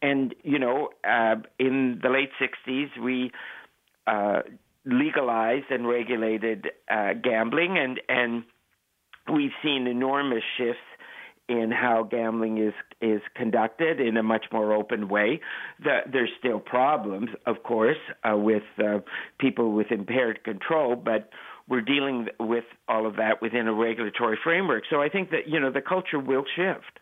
and 0.02 0.36
you 0.44 0.58
know, 0.58 0.90
uh, 1.08 1.36
in 1.60 2.00
the 2.02 2.10
late 2.10 2.32
'60s, 2.42 2.98
we 3.02 3.32
uh, 4.08 4.42
legalized 4.86 5.70
and 5.70 5.88
regulated 5.88 6.72
uh, 6.90 7.14
gambling, 7.14 7.78
and 7.78 8.02
and 8.10 8.44
we've 9.32 9.52
seen 9.64 9.88
enormous 9.88 10.44
shifts 10.58 10.82
in 11.52 11.70
how 11.72 12.04
gambling 12.04 12.58
is 12.58 12.74
is 13.02 13.22
conducted 13.36 14.00
in 14.00 14.16
a 14.16 14.24
much 14.24 14.46
more 14.52 14.74
open 14.74 15.10
way. 15.10 15.42
The, 15.84 16.00
there's 16.12 16.30
still 16.40 16.60
problems, 16.60 17.30
of 17.46 17.64
course, 17.64 17.98
uh, 18.24 18.38
with 18.38 18.64
uh, 18.80 19.00
people 19.40 19.74
with 19.74 19.92
impaired 19.92 20.44
control, 20.44 20.96
but 20.96 21.30
we're 21.68 21.82
dealing 21.82 22.28
with 22.40 22.64
all 22.88 23.06
of 23.06 23.18
that 23.18 23.42
within 23.42 23.68
a 23.68 23.74
regulatory 23.74 24.38
framework. 24.42 24.84
So 24.90 25.02
I 25.02 25.10
think 25.10 25.32
that 25.32 25.48
you 25.48 25.60
know 25.60 25.72
the 25.72 25.82
culture 25.82 26.20
will 26.20 26.46
shift. 26.56 27.00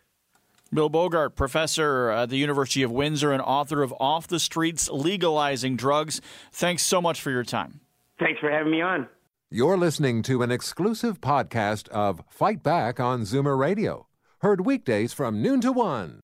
Bill 0.74 0.90
Bogart, 0.90 1.36
professor 1.36 2.10
at 2.10 2.30
the 2.30 2.38
University 2.38 2.84
of 2.84 2.92
Windsor 2.92 3.32
and 3.32 3.42
author 3.42 3.82
of 3.82 3.94
Off 4.00 4.28
the 4.28 4.40
Streets 4.40 4.90
Legalizing 4.90 5.76
Drugs. 5.76 6.22
Thanks 6.52 6.84
so 6.84 7.02
much 7.02 7.22
for 7.22 7.32
your 7.32 7.44
time. 7.44 7.82
Thanks 8.20 8.40
for 8.40 8.52
having 8.52 8.72
me 8.72 8.82
on. 8.82 9.08
You're 9.52 9.78
listening 9.78 10.22
to 10.24 10.44
an 10.44 10.52
exclusive 10.52 11.20
podcast 11.22 11.88
of 11.88 12.22
Fight 12.30 12.62
Back 12.62 13.00
on 13.00 13.22
Zoomer 13.22 13.58
Radio, 13.58 14.06
heard 14.42 14.66
weekdays 14.66 15.14
from 15.14 15.42
noon 15.42 15.62
to 15.62 15.72
one. 15.72 16.22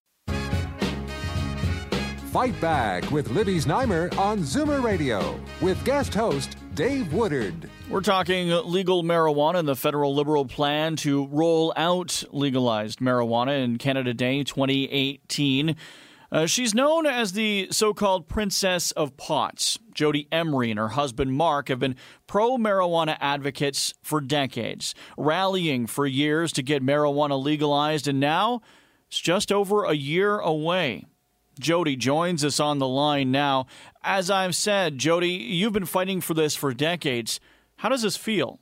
Fight 2.32 2.60
Back 2.60 3.10
with 3.12 3.30
Libby 3.30 3.60
Znaimer 3.60 4.18
on 4.18 4.40
Zoomer 4.40 4.84
Radio 4.84 5.40
with 5.62 5.84
guest 5.86 6.14
host 6.14 6.58
Dave 6.74 7.14
Woodard. 7.14 7.70
We're 7.90 8.02
talking 8.02 8.50
legal 8.50 9.04
marijuana 9.04 9.60
and 9.60 9.68
the 9.68 9.76
federal 9.76 10.14
Liberal 10.14 10.46
plan 10.46 10.98
to 10.98 11.28
roll 11.28 11.72
out 11.78 12.26
legalized 12.32 13.00
marijuana 13.00 13.64
in 13.64 13.78
Canada 13.78 14.14
Day 14.14 14.44
2018. 14.44 15.78
Uh, 16.36 16.46
she's 16.46 16.76
known 16.76 17.06
as 17.06 17.32
the 17.32 17.66
so 17.72 17.94
called 17.94 18.28
Princess 18.28 18.92
of 18.92 19.16
Pots. 19.16 19.80
Jodie 19.94 20.28
Emery 20.34 20.70
and 20.70 20.78
her 20.78 20.90
husband 20.90 21.32
Mark 21.32 21.70
have 21.70 21.80
been 21.80 21.96
pro 22.28 22.58
marijuana 22.58 23.16
advocates 23.22 23.94
for 24.02 24.20
decades, 24.20 24.94
rallying 25.18 25.88
for 25.88 26.06
years 26.06 26.52
to 26.52 26.62
get 26.62 26.84
marijuana 26.84 27.42
legalized, 27.42 28.06
and 28.06 28.20
now 28.20 28.62
it's 29.08 29.22
just 29.22 29.50
over 29.50 29.86
a 29.86 29.94
year 29.94 30.40
away. 30.40 31.06
Jodie 31.62 31.98
joins 31.98 32.44
us 32.44 32.60
on 32.60 32.80
the 32.80 32.88
line 32.88 33.32
now. 33.32 33.66
As 34.04 34.30
I've 34.30 34.58
said, 34.58 34.98
Jodie, 34.98 35.40
you've 35.40 35.72
been 35.72 35.86
fighting 35.86 36.20
for 36.20 36.34
this 36.34 36.54
for 36.54 36.74
decades. 36.74 37.40
How 37.78 37.88
does 37.88 38.02
this 38.02 38.18
feel? 38.18 38.60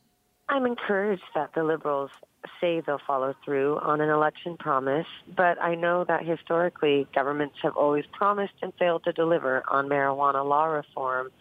I'm 0.47 0.67
encouraged 0.67 1.23
that 1.33 1.55
the 1.55 1.63
Liberals 1.63 2.11
say 2.59 2.81
they'll 2.81 3.01
follow 3.05 3.35
through 3.43 3.79
on 3.79 4.01
an 4.01 4.09
election 4.09 4.57
promise, 4.57 5.07
but 5.35 5.61
I 5.61 5.75
know 5.75 6.03
that 6.05 6.25
historically 6.25 7.07
governments 7.13 7.55
have 7.61 7.75
always 7.75 8.05
promised 8.11 8.53
and 8.61 8.73
failed 8.79 9.03
to 9.05 9.13
deliver 9.13 9.63
on 9.67 9.89
marijuana 9.89 10.47
law 10.47 10.65
reform. 10.65 11.31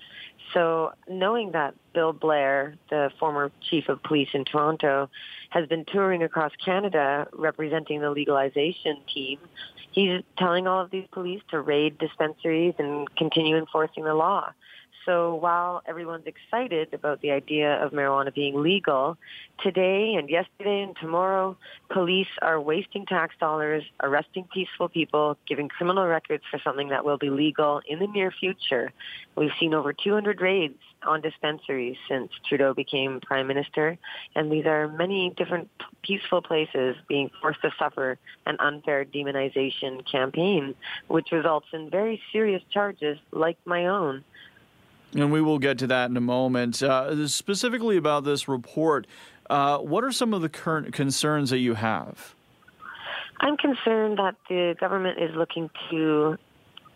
So 0.52 0.92
knowing 1.08 1.52
that 1.52 1.74
Bill 1.94 2.12
Blair, 2.12 2.74
the 2.90 3.10
former 3.18 3.50
chief 3.70 3.88
of 3.88 4.02
police 4.02 4.28
in 4.34 4.44
Toronto, 4.44 5.08
has 5.50 5.66
been 5.68 5.84
touring 5.84 6.22
across 6.22 6.52
Canada 6.64 7.28
representing 7.32 8.00
the 8.00 8.10
legalization 8.10 8.98
team, 9.12 9.38
he's 9.92 10.22
telling 10.38 10.66
all 10.66 10.80
of 10.80 10.90
these 10.90 11.06
police 11.12 11.42
to 11.50 11.60
raid 11.60 11.98
dispensaries 11.98 12.74
and 12.78 13.14
continue 13.16 13.56
enforcing 13.56 14.04
the 14.04 14.14
law. 14.14 14.52
So 15.04 15.34
while 15.34 15.82
everyone's 15.86 16.26
excited 16.26 16.94
about 16.94 17.20
the 17.22 17.32
idea 17.32 17.82
of 17.84 17.92
marijuana 17.92 18.32
being 18.32 18.62
legal, 18.62 19.18
today 19.60 20.14
and 20.14 20.30
yesterday 20.30 20.82
and 20.82 20.96
tomorrow, 21.00 21.56
police 21.90 22.28
are 22.40 22.60
wasting 22.60 23.06
tax 23.06 23.34
dollars, 23.40 23.82
arresting 24.02 24.46
peaceful 24.52 24.88
people, 24.88 25.36
giving 25.48 25.68
criminal 25.68 26.06
records 26.06 26.44
for 26.50 26.60
something 26.62 26.88
that 26.88 27.04
will 27.04 27.18
be 27.18 27.30
legal 27.30 27.80
in 27.88 27.98
the 27.98 28.06
near 28.06 28.30
future. 28.30 28.92
We've 29.36 29.50
seen 29.58 29.74
over 29.74 29.92
200 29.92 30.40
raids 30.40 30.78
on 31.04 31.20
dispensaries 31.20 31.96
since 32.08 32.30
Trudeau 32.48 32.74
became 32.74 33.20
prime 33.20 33.46
minister, 33.46 33.98
and 34.36 34.52
these 34.52 34.66
are 34.66 34.88
many 34.88 35.30
different 35.36 35.68
peaceful 36.02 36.42
places 36.42 36.96
being 37.08 37.30
forced 37.40 37.62
to 37.62 37.70
suffer 37.78 38.18
an 38.46 38.56
unfair 38.60 39.04
demonization 39.04 40.04
campaign, 40.10 40.74
which 41.08 41.32
results 41.32 41.66
in 41.72 41.90
very 41.90 42.20
serious 42.32 42.62
charges 42.72 43.18
like 43.32 43.58
my 43.64 43.86
own. 43.86 44.24
And 45.14 45.30
we 45.30 45.42
will 45.42 45.58
get 45.58 45.78
to 45.78 45.86
that 45.88 46.10
in 46.10 46.16
a 46.16 46.22
moment. 46.22 46.82
Uh, 46.82 47.28
specifically 47.28 47.96
about 47.96 48.24
this 48.24 48.48
report, 48.48 49.06
uh, 49.50 49.78
what 49.78 50.04
are 50.04 50.12
some 50.12 50.32
of 50.32 50.40
the 50.40 50.48
current 50.48 50.92
concerns 50.94 51.50
that 51.50 51.58
you 51.58 51.74
have? 51.74 52.34
I'm 53.40 53.56
concerned 53.56 54.18
that 54.18 54.36
the 54.48 54.74
government 54.78 55.18
is 55.20 55.34
looking 55.34 55.68
to 55.90 56.38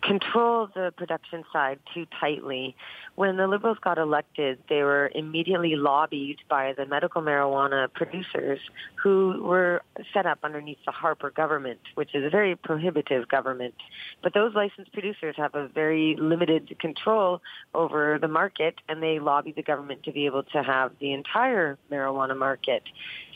control 0.01 0.67
the 0.73 0.93
production 0.95 1.43
side 1.51 1.79
too 1.93 2.05
tightly. 2.19 2.75
When 3.15 3.37
the 3.37 3.47
Liberals 3.47 3.77
got 3.83 3.97
elected, 3.97 4.59
they 4.69 4.83
were 4.83 5.11
immediately 5.13 5.75
lobbied 5.75 6.37
by 6.49 6.73
the 6.77 6.85
medical 6.85 7.21
marijuana 7.21 7.91
producers 7.91 8.59
who 8.95 9.41
were 9.43 9.81
set 10.13 10.25
up 10.25 10.39
underneath 10.43 10.77
the 10.85 10.91
Harper 10.91 11.31
government, 11.31 11.79
which 11.95 12.13
is 12.13 12.23
a 12.23 12.29
very 12.29 12.55
prohibitive 12.55 13.27
government. 13.27 13.73
But 14.21 14.33
those 14.33 14.53
licensed 14.53 14.93
producers 14.93 15.35
have 15.37 15.55
a 15.55 15.67
very 15.67 16.15
limited 16.19 16.77
control 16.79 17.41
over 17.73 18.19
the 18.19 18.27
market, 18.27 18.75
and 18.87 19.01
they 19.01 19.19
lobby 19.19 19.51
the 19.51 19.63
government 19.63 20.03
to 20.03 20.11
be 20.11 20.25
able 20.25 20.43
to 20.43 20.63
have 20.63 20.91
the 20.99 21.13
entire 21.13 21.77
marijuana 21.91 22.37
market. 22.37 22.83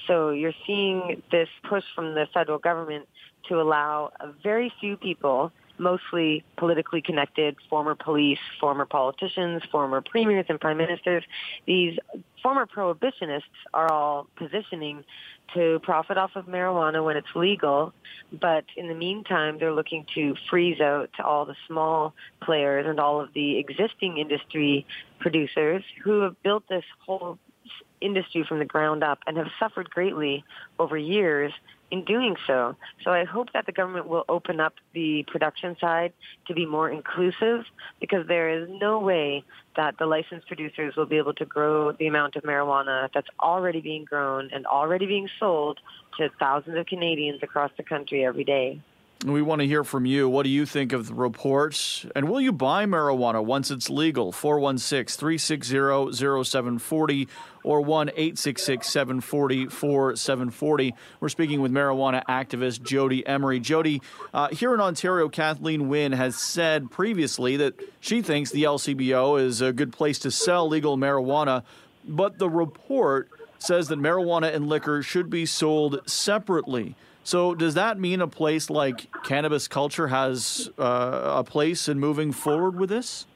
So 0.08 0.30
you're 0.30 0.54
seeing 0.66 1.22
this 1.32 1.50
push 1.68 1.84
from 1.96 2.14
the 2.14 2.28
federal 2.34 2.60
government 2.60 3.08
to 3.50 3.60
allow 3.60 4.12
very 4.44 4.72
few 4.80 4.98
people 4.98 5.52
mostly 5.82 6.44
politically 6.58 7.02
connected 7.02 7.58
former 7.70 7.96
police, 7.96 8.40
former 8.60 8.86
politicians, 8.86 9.64
former 9.72 10.00
premiers 10.02 10.46
and 10.48 10.60
prime 10.62 10.78
ministers. 10.78 11.24
These 11.66 11.98
former 12.42 12.66
prohibitionists 12.66 13.42
are 13.74 13.92
all 13.92 14.28
positioning 14.36 15.04
to 15.54 15.80
profit 15.84 16.18
off 16.18 16.32
of 16.36 16.46
marijuana 16.46 17.04
when 17.04 17.18
it's 17.18 17.36
legal, 17.36 17.94
but 18.32 18.64
in 18.78 18.88
the 18.88 18.94
meantime, 18.94 19.58
they're 19.60 19.74
looking 19.74 20.06
to 20.16 20.36
freeze 20.50 20.80
out 20.80 21.10
all 21.24 21.46
the 21.46 21.56
small 21.68 22.14
players 22.42 22.86
and 22.88 23.00
all 23.00 23.20
of 23.20 23.34
the 23.34 23.58
existing 23.58 24.18
industry 24.18 24.86
producers 25.20 25.84
who 26.04 26.22
have 26.22 26.42
built 26.42 26.64
this 26.70 26.86
whole 27.06 27.38
industry 28.02 28.44
from 28.48 28.60
the 28.60 28.66
ground 28.66 29.04
up 29.04 29.20
and 29.26 29.38
have 29.38 29.48
suffered 29.60 29.90
greatly 29.90 30.44
over 30.80 30.98
years 30.98 31.54
in 31.92 32.06
doing 32.06 32.36
so. 32.48 32.76
So 33.04 33.12
I 33.12 33.26
hope 33.26 33.52
that 33.54 33.66
the 33.66 33.72
government 33.72 34.08
will 34.08 34.24
open 34.30 34.60
up 34.60 34.74
the 34.94 35.24
production 35.28 35.76
side 35.80 36.14
to 36.48 36.54
be 36.54 36.66
more 36.66 36.90
inclusive 36.90 37.66
because 38.00 38.28
there 38.28 38.50
is 38.50 38.70
no 38.70 39.00
way 39.00 39.44
that 39.76 39.98
the 40.00 40.06
licensed 40.06 40.48
producers 40.48 40.96
will 40.96 41.06
be 41.06 41.18
able 41.18 41.34
to 41.36 41.46
grow 41.46 41.92
the 41.92 42.08
amount 42.08 42.38
of 42.38 42.44
marijuana 42.44 43.10
that's 43.14 43.28
already 43.42 43.82
being 43.82 44.06
grown 44.06 44.50
and 44.54 44.66
already 44.66 45.06
being 45.06 45.30
sold 45.40 45.80
to 46.18 46.30
thousands 46.40 46.78
of 46.78 46.86
Canadians 46.86 47.44
across 47.44 47.72
the 47.78 47.84
country 47.84 48.26
every 48.26 48.46
day. 48.46 48.82
We 49.26 49.44
want 49.44 49.62
to 49.62 49.68
hear 49.68 49.84
from 49.84 50.08
you. 50.08 50.28
What 50.28 50.44
do 50.44 50.50
you 50.50 50.66
think 50.66 50.94
of 50.94 51.06
the 51.06 51.14
reports? 51.14 52.08
And 52.16 52.28
will 52.28 52.42
you 52.42 52.52
buy 52.52 52.88
marijuana 52.88 53.44
once 53.46 53.70
it's 53.70 53.88
legal? 53.88 54.32
416 54.32 55.16
360 55.20 56.44
0740 56.44 57.28
or 57.64 57.82
1 57.82 58.10
866 58.10 58.90
740 58.90 59.68
4740. 59.68 60.96
We're 61.20 61.30
speaking 61.30 61.62
with 61.62 61.72
marijuana 61.72 62.26
activist 62.26 62.80
Jodie 62.80 63.22
Emery. 63.28 63.60
Jodie, 63.60 64.02
uh, 64.34 64.48
here 64.48 64.74
in 64.74 64.80
Ontario, 64.82 65.30
Kathleen 65.30 65.88
Wynne 65.88 66.14
has 66.14 66.36
said 66.36 66.90
previously 66.90 67.58
that 67.58 67.76
she 68.00 68.24
thinks 68.24 68.50
the 68.50 68.64
LCBO 68.64 69.40
is 69.40 69.62
a 69.62 69.72
good 69.72 69.94
place 69.94 70.18
to 70.20 70.32
sell 70.32 70.68
legal 70.68 70.98
marijuana, 70.98 71.62
but 72.08 72.40
the 72.40 72.50
report 72.50 73.30
says 73.60 73.88
that 73.90 74.00
marijuana 74.00 74.52
and 74.52 74.68
liquor 74.68 75.04
should 75.04 75.30
be 75.30 75.46
sold 75.46 76.02
separately. 76.10 76.96
So, 77.24 77.54
does 77.54 77.76
that 77.76 78.00
mean 78.00 78.22
a 78.22 78.28
place 78.28 78.70
like 78.70 79.08
cannabis 79.24 79.68
culture 79.68 80.08
has 80.08 80.70
uh, 80.80 81.36
a 81.38 81.44
place 81.44 81.88
in 81.88 82.00
moving 82.00 82.32
forward 82.32 82.80
with 82.80 82.90
this? 82.90 83.28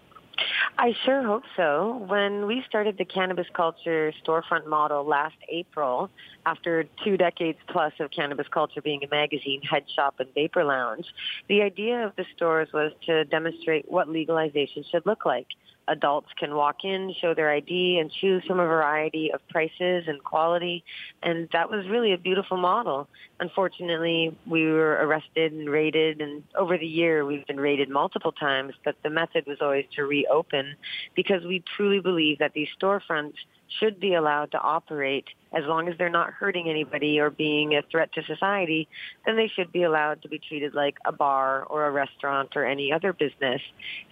I 0.77 0.94
sure 1.06 1.24
hope 1.24 1.44
so. 1.56 2.06
When 2.08 2.48
we 2.48 2.63
started 2.68 2.98
the 2.98 3.06
cannabis 3.06 3.48
culture 3.54 4.12
storefront 4.24 4.68
model 4.68 5.06
last 5.06 5.36
April, 5.50 6.10
after 6.46 6.86
two 7.04 7.15
decades 7.15 7.60
plus 7.68 7.94
of 8.00 8.12
cannabis 8.12 8.48
culture 8.50 8.82
being 8.82 9.04
a 9.04 9.08
magazine, 9.08 9.62
head 9.62 9.86
shop, 9.96 10.15
and 10.20 10.34
vapor 10.34 10.63
lounge, 10.63 11.06
the 11.48 11.62
idea 11.62 12.06
of 12.06 12.15
the 12.18 12.25
stores 12.36 12.70
was 12.74 12.92
to 13.06 13.24
demonstrate 13.25 13.89
what 13.89 14.10
legalization 14.10 14.84
should 14.92 15.06
look 15.06 15.25
like 15.25 15.48
adults 15.88 16.30
can 16.38 16.56
walk 16.56 16.84
in, 16.84 17.13
show 17.22 17.34
their 17.34 17.51
ID, 17.51 18.00
and 18.00 18.12
choose 18.12 18.44
from 18.46 18.60
a 18.60 18.65
variety 18.65 19.32
of 19.32 19.48
prices 19.50 20.06
and 20.08 20.24
quality. 20.24 20.84
And 21.22 21.50
that 21.54 21.70
was 21.70 21.88
really 21.88 22.13
a 22.13 22.18
beautiful 22.18 22.58
model. 22.58 23.08
Unfortunately, 23.39 24.36
we 24.48 24.65
were 24.65 24.94
arrested 24.94 25.54
and 25.54 25.70
raided, 25.70 26.22
and 26.22 26.44
over 26.56 26.77
the 26.77 26.88
year 26.88 27.25
we've 27.25 27.46
been 27.46 27.60
raided 27.60 27.89
multiple 27.89 28.32
times, 28.32 28.74
but 28.84 28.96
the 29.04 29.10
method 29.10 29.46
was 29.46 29.58
always 29.62 29.86
to 29.96 30.04
reopen 30.04 30.75
because 31.15 31.44
we 31.44 31.63
truly 31.75 32.00
believe 32.00 32.39
that 32.39 32.54
these 32.54 32.70
storefronts 32.80 33.36
should 33.79 34.00
be 34.00 34.13
allowed 34.13 34.51
to 34.51 34.60
operate 34.60 35.25
as 35.53 35.63
long 35.65 35.88
as 35.88 35.98
they're 35.98 36.10
not 36.10 36.31
hurting 36.31 36.69
anybody 36.69 37.19
or 37.19 37.29
being 37.29 37.75
a 37.75 37.81
threat 37.89 38.12
to 38.13 38.24
society, 38.24 38.88
then 39.25 39.38
they 39.38 39.48
should 39.48 39.72
be 39.72 39.84
allowed 39.84 40.22
to 40.22 40.27
be 40.27 40.38
treated 40.38 40.74
like 40.74 40.98
a 41.05 41.12
bar 41.12 41.63
or 41.63 41.86
a 41.86 41.91
restaurant 41.91 42.55
or 42.55 42.65
any 42.65 42.91
other 42.91 43.13
business. 43.13 43.62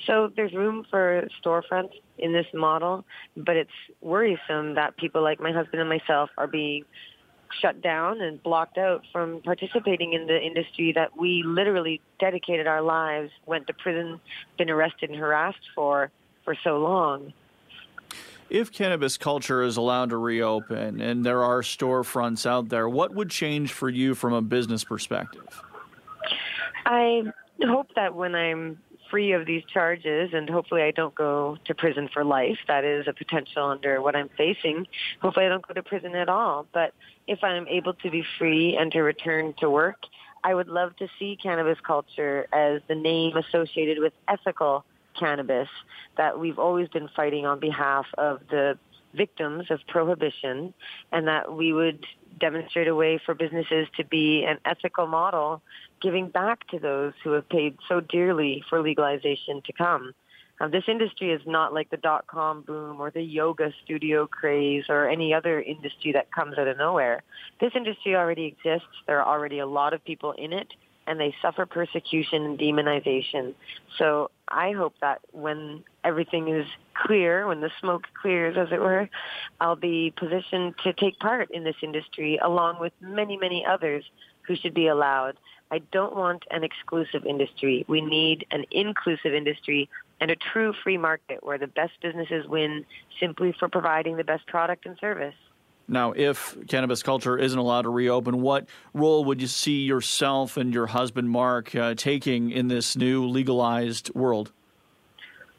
So 0.07 0.31
there's 0.35 0.53
room 0.53 0.85
for 0.89 1.27
storefronts 1.43 1.93
in 2.17 2.31
this 2.31 2.47
model, 2.53 3.03
but 3.35 3.57
it's 3.57 3.71
worrisome 4.01 4.75
that 4.75 4.95
people 4.97 5.21
like 5.21 5.41
my 5.41 5.51
husband 5.51 5.81
and 5.81 5.89
myself 5.89 6.29
are 6.37 6.47
being 6.47 6.85
shut 7.61 7.81
down 7.81 8.21
and 8.21 8.41
blocked 8.41 8.77
out 8.77 9.03
from 9.11 9.41
participating 9.41 10.13
in 10.13 10.25
the 10.27 10.41
industry 10.41 10.93
that 10.93 11.17
we 11.17 11.43
literally 11.45 12.01
dedicated 12.19 12.67
our 12.67 12.81
lives, 12.81 13.31
went 13.45 13.67
to 13.67 13.73
prison, 13.73 14.19
been 14.57 14.69
arrested 14.69 15.09
and 15.09 15.19
harassed 15.19 15.69
for 15.75 16.09
for 16.45 16.55
so 16.63 16.77
long 16.77 17.31
if 18.53 18.71
cannabis 18.71 19.17
culture 19.17 19.63
is 19.63 19.77
allowed 19.77 20.11
to 20.11 20.17
reopen 20.17 21.01
and 21.01 21.25
there 21.25 21.43
are 21.43 21.63
storefronts 21.63 22.45
out 22.45 22.69
there, 22.69 22.87
what 22.87 23.13
would 23.13 23.31
change 23.31 23.73
for 23.73 23.89
you 23.89 24.13
from 24.13 24.31
a 24.31 24.43
business 24.43 24.83
perspective? 24.83 25.63
I 26.85 27.23
hope 27.65 27.87
that 27.95 28.13
when 28.13 28.35
I'm 28.35 28.77
free 29.09 29.31
of 29.31 29.47
these 29.47 29.63
charges 29.65 30.33
and 30.33 30.47
hopefully 30.47 30.83
I 30.83 30.91
don't 30.91 31.15
go 31.15 31.57
to 31.65 31.73
prison 31.73 32.07
for 32.13 32.23
life, 32.23 32.59
that 32.67 32.85
is 32.85 33.07
a 33.07 33.13
potential 33.13 33.65
under 33.65 33.99
what 34.03 34.15
I'm 34.15 34.29
facing. 34.37 34.85
Hopefully 35.19 35.47
I 35.47 35.49
don't 35.49 35.67
go 35.67 35.73
to 35.73 35.81
prison 35.81 36.15
at 36.15 36.29
all. 36.29 36.67
But 36.71 36.93
if 37.27 37.43
I'm 37.43 37.67
able 37.67 37.95
to 37.95 38.11
be 38.11 38.23
free 38.37 38.77
and 38.79 38.91
to 38.91 39.01
return 39.01 39.55
to 39.61 39.69
work, 39.69 40.03
I 40.43 40.53
would 40.53 40.67
love 40.67 40.95
to 40.97 41.07
see 41.17 41.39
cannabis 41.41 41.79
culture 41.79 42.45
as 42.53 42.81
the 42.87 42.95
name 42.95 43.35
associated 43.35 43.97
with 43.97 44.13
ethical 44.27 44.85
cannabis 45.17 45.69
that 46.17 46.39
we've 46.39 46.59
always 46.59 46.87
been 46.89 47.09
fighting 47.15 47.45
on 47.45 47.59
behalf 47.59 48.05
of 48.17 48.41
the 48.49 48.77
victims 49.13 49.65
of 49.69 49.79
prohibition 49.87 50.73
and 51.11 51.27
that 51.27 51.53
we 51.53 51.71
would 51.71 52.05
demonstrate 52.39 52.87
a 52.87 52.95
way 52.95 53.19
for 53.23 53.35
businesses 53.35 53.87
to 53.95 54.03
be 54.03 54.43
an 54.43 54.57
ethical 54.65 55.05
model 55.05 55.61
giving 56.01 56.27
back 56.29 56.67
to 56.67 56.79
those 56.79 57.13
who 57.23 57.31
have 57.31 57.47
paid 57.47 57.77
so 57.87 57.99
dearly 57.99 58.63
for 58.69 58.81
legalization 58.81 59.61
to 59.65 59.73
come. 59.73 60.13
This 60.71 60.85
industry 60.87 61.31
is 61.31 61.41
not 61.45 61.73
like 61.73 61.89
the 61.89 61.97
dot 61.97 62.25
com 62.27 62.61
boom 62.61 63.01
or 63.01 63.11
the 63.11 63.21
yoga 63.21 63.73
studio 63.83 64.25
craze 64.25 64.85
or 64.87 65.09
any 65.09 65.33
other 65.33 65.59
industry 65.61 66.13
that 66.13 66.31
comes 66.31 66.57
out 66.57 66.69
of 66.69 66.77
nowhere. 66.77 67.21
This 67.59 67.73
industry 67.75 68.15
already 68.15 68.45
exists. 68.45 68.87
There 69.05 69.21
are 69.21 69.27
already 69.27 69.59
a 69.59 69.67
lot 69.67 69.93
of 69.93 70.01
people 70.05 70.31
in 70.31 70.53
it 70.53 70.73
and 71.07 71.19
they 71.19 71.35
suffer 71.41 71.65
persecution 71.65 72.43
and 72.43 72.59
demonization. 72.59 73.53
So 73.97 74.31
I 74.47 74.71
hope 74.71 74.95
that 75.01 75.21
when 75.31 75.83
everything 76.03 76.47
is 76.47 76.65
clear, 76.93 77.47
when 77.47 77.61
the 77.61 77.71
smoke 77.79 78.07
clears, 78.21 78.57
as 78.57 78.69
it 78.71 78.79
were, 78.79 79.09
I'll 79.59 79.75
be 79.75 80.13
positioned 80.15 80.75
to 80.83 80.93
take 80.93 81.19
part 81.19 81.51
in 81.51 81.63
this 81.63 81.75
industry 81.81 82.37
along 82.37 82.79
with 82.79 82.93
many, 83.01 83.37
many 83.37 83.65
others 83.65 84.03
who 84.43 84.55
should 84.55 84.73
be 84.73 84.87
allowed. 84.87 85.37
I 85.71 85.79
don't 85.91 86.15
want 86.15 86.43
an 86.51 86.63
exclusive 86.63 87.25
industry. 87.25 87.85
We 87.87 88.01
need 88.01 88.45
an 88.51 88.65
inclusive 88.71 89.33
industry 89.33 89.89
and 90.21 90.29
a 90.29 90.35
true 90.35 90.73
free 90.83 90.97
market 90.97 91.43
where 91.43 91.57
the 91.57 91.67
best 91.67 91.93
businesses 92.01 92.47
win 92.47 92.85
simply 93.19 93.55
for 93.57 93.67
providing 93.67 94.17
the 94.17 94.23
best 94.23 94.45
product 94.47 94.85
and 94.85 94.97
service. 94.99 95.35
Now, 95.87 96.13
if 96.13 96.57
cannabis 96.67 97.03
culture 97.03 97.37
isn't 97.37 97.57
allowed 97.57 97.83
to 97.83 97.89
reopen, 97.89 98.41
what 98.41 98.67
role 98.93 99.25
would 99.25 99.41
you 99.41 99.47
see 99.47 99.81
yourself 99.81 100.55
and 100.57 100.73
your 100.73 100.87
husband, 100.87 101.29
Mark, 101.29 101.75
uh, 101.75 101.93
taking 101.95 102.51
in 102.51 102.67
this 102.67 102.95
new 102.95 103.27
legalized 103.27 104.13
world? 104.15 104.51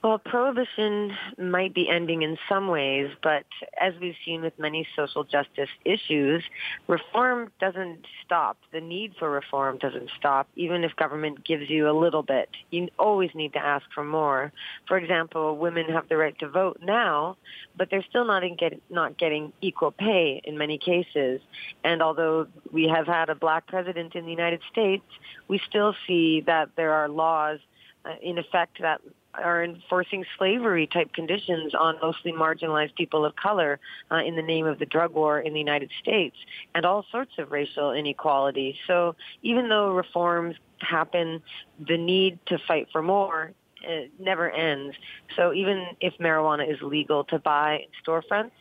Well, 0.04 0.18
prohibition 0.18 1.16
might 1.38 1.72
be 1.72 1.88
ending 1.88 2.20
in 2.20 2.36
some 2.46 2.68
ways, 2.68 3.08
but 3.22 3.46
as 3.80 3.94
we've 4.02 4.16
seen 4.22 4.42
with 4.42 4.52
many 4.58 4.86
social 4.94 5.24
justice 5.24 5.70
issues, 5.82 6.44
reform 6.86 7.50
doesn't 7.58 8.04
stop. 8.22 8.58
The 8.70 8.82
need 8.82 9.14
for 9.18 9.30
reform 9.30 9.78
doesn't 9.78 10.10
stop, 10.18 10.46
even 10.56 10.84
if 10.84 10.94
government 10.96 11.42
gives 11.42 11.70
you 11.70 11.88
a 11.88 11.96
little 11.98 12.22
bit. 12.22 12.50
You 12.70 12.90
always 12.98 13.30
need 13.34 13.54
to 13.54 13.58
ask 13.64 13.86
for 13.94 14.04
more. 14.04 14.52
For 14.88 14.98
example, 14.98 15.56
women 15.56 15.86
have 15.86 16.06
the 16.10 16.18
right 16.18 16.38
to 16.40 16.50
vote 16.50 16.80
now, 16.82 17.38
but 17.74 17.88
they're 17.90 18.04
still 18.06 18.26
not, 18.26 18.42
get, 18.58 18.78
not 18.90 19.16
getting 19.16 19.54
equal 19.62 19.90
pay 19.90 20.42
in 20.44 20.58
many 20.58 20.76
cases. 20.76 21.40
And 21.82 22.02
although 22.02 22.46
we 22.70 22.88
have 22.88 23.06
had 23.06 23.30
a 23.30 23.34
black 23.34 23.66
president 23.68 24.14
in 24.16 24.26
the 24.26 24.30
United 24.30 24.60
States, 24.70 25.06
we 25.48 25.62
still 25.66 25.94
see 26.06 26.42
that 26.42 26.68
there 26.76 26.92
are 26.92 27.08
laws 27.08 27.58
uh, 28.04 28.10
in 28.20 28.36
effect 28.36 28.82
that 28.82 29.00
are 29.42 29.64
enforcing 29.64 30.24
slavery 30.38 30.86
type 30.86 31.12
conditions 31.12 31.74
on 31.74 31.96
mostly 32.00 32.32
marginalized 32.32 32.94
people 32.94 33.24
of 33.24 33.36
color 33.36 33.78
uh, 34.10 34.16
in 34.16 34.36
the 34.36 34.42
name 34.42 34.66
of 34.66 34.78
the 34.78 34.86
drug 34.86 35.12
war 35.12 35.40
in 35.40 35.52
the 35.52 35.58
United 35.58 35.90
States 36.00 36.36
and 36.74 36.84
all 36.84 37.04
sorts 37.10 37.32
of 37.38 37.50
racial 37.50 37.92
inequality. 37.92 38.76
So 38.86 39.16
even 39.42 39.68
though 39.68 39.92
reforms 39.92 40.56
happen, 40.78 41.42
the 41.78 41.96
need 41.96 42.38
to 42.46 42.58
fight 42.66 42.88
for 42.92 43.02
more 43.02 43.52
uh, 43.86 44.06
never 44.18 44.50
ends. 44.50 44.96
So 45.36 45.52
even 45.52 45.86
if 46.00 46.14
marijuana 46.18 46.70
is 46.70 46.80
legal 46.80 47.24
to 47.24 47.38
buy 47.38 47.80
in 47.80 47.88
storefronts, 48.06 48.52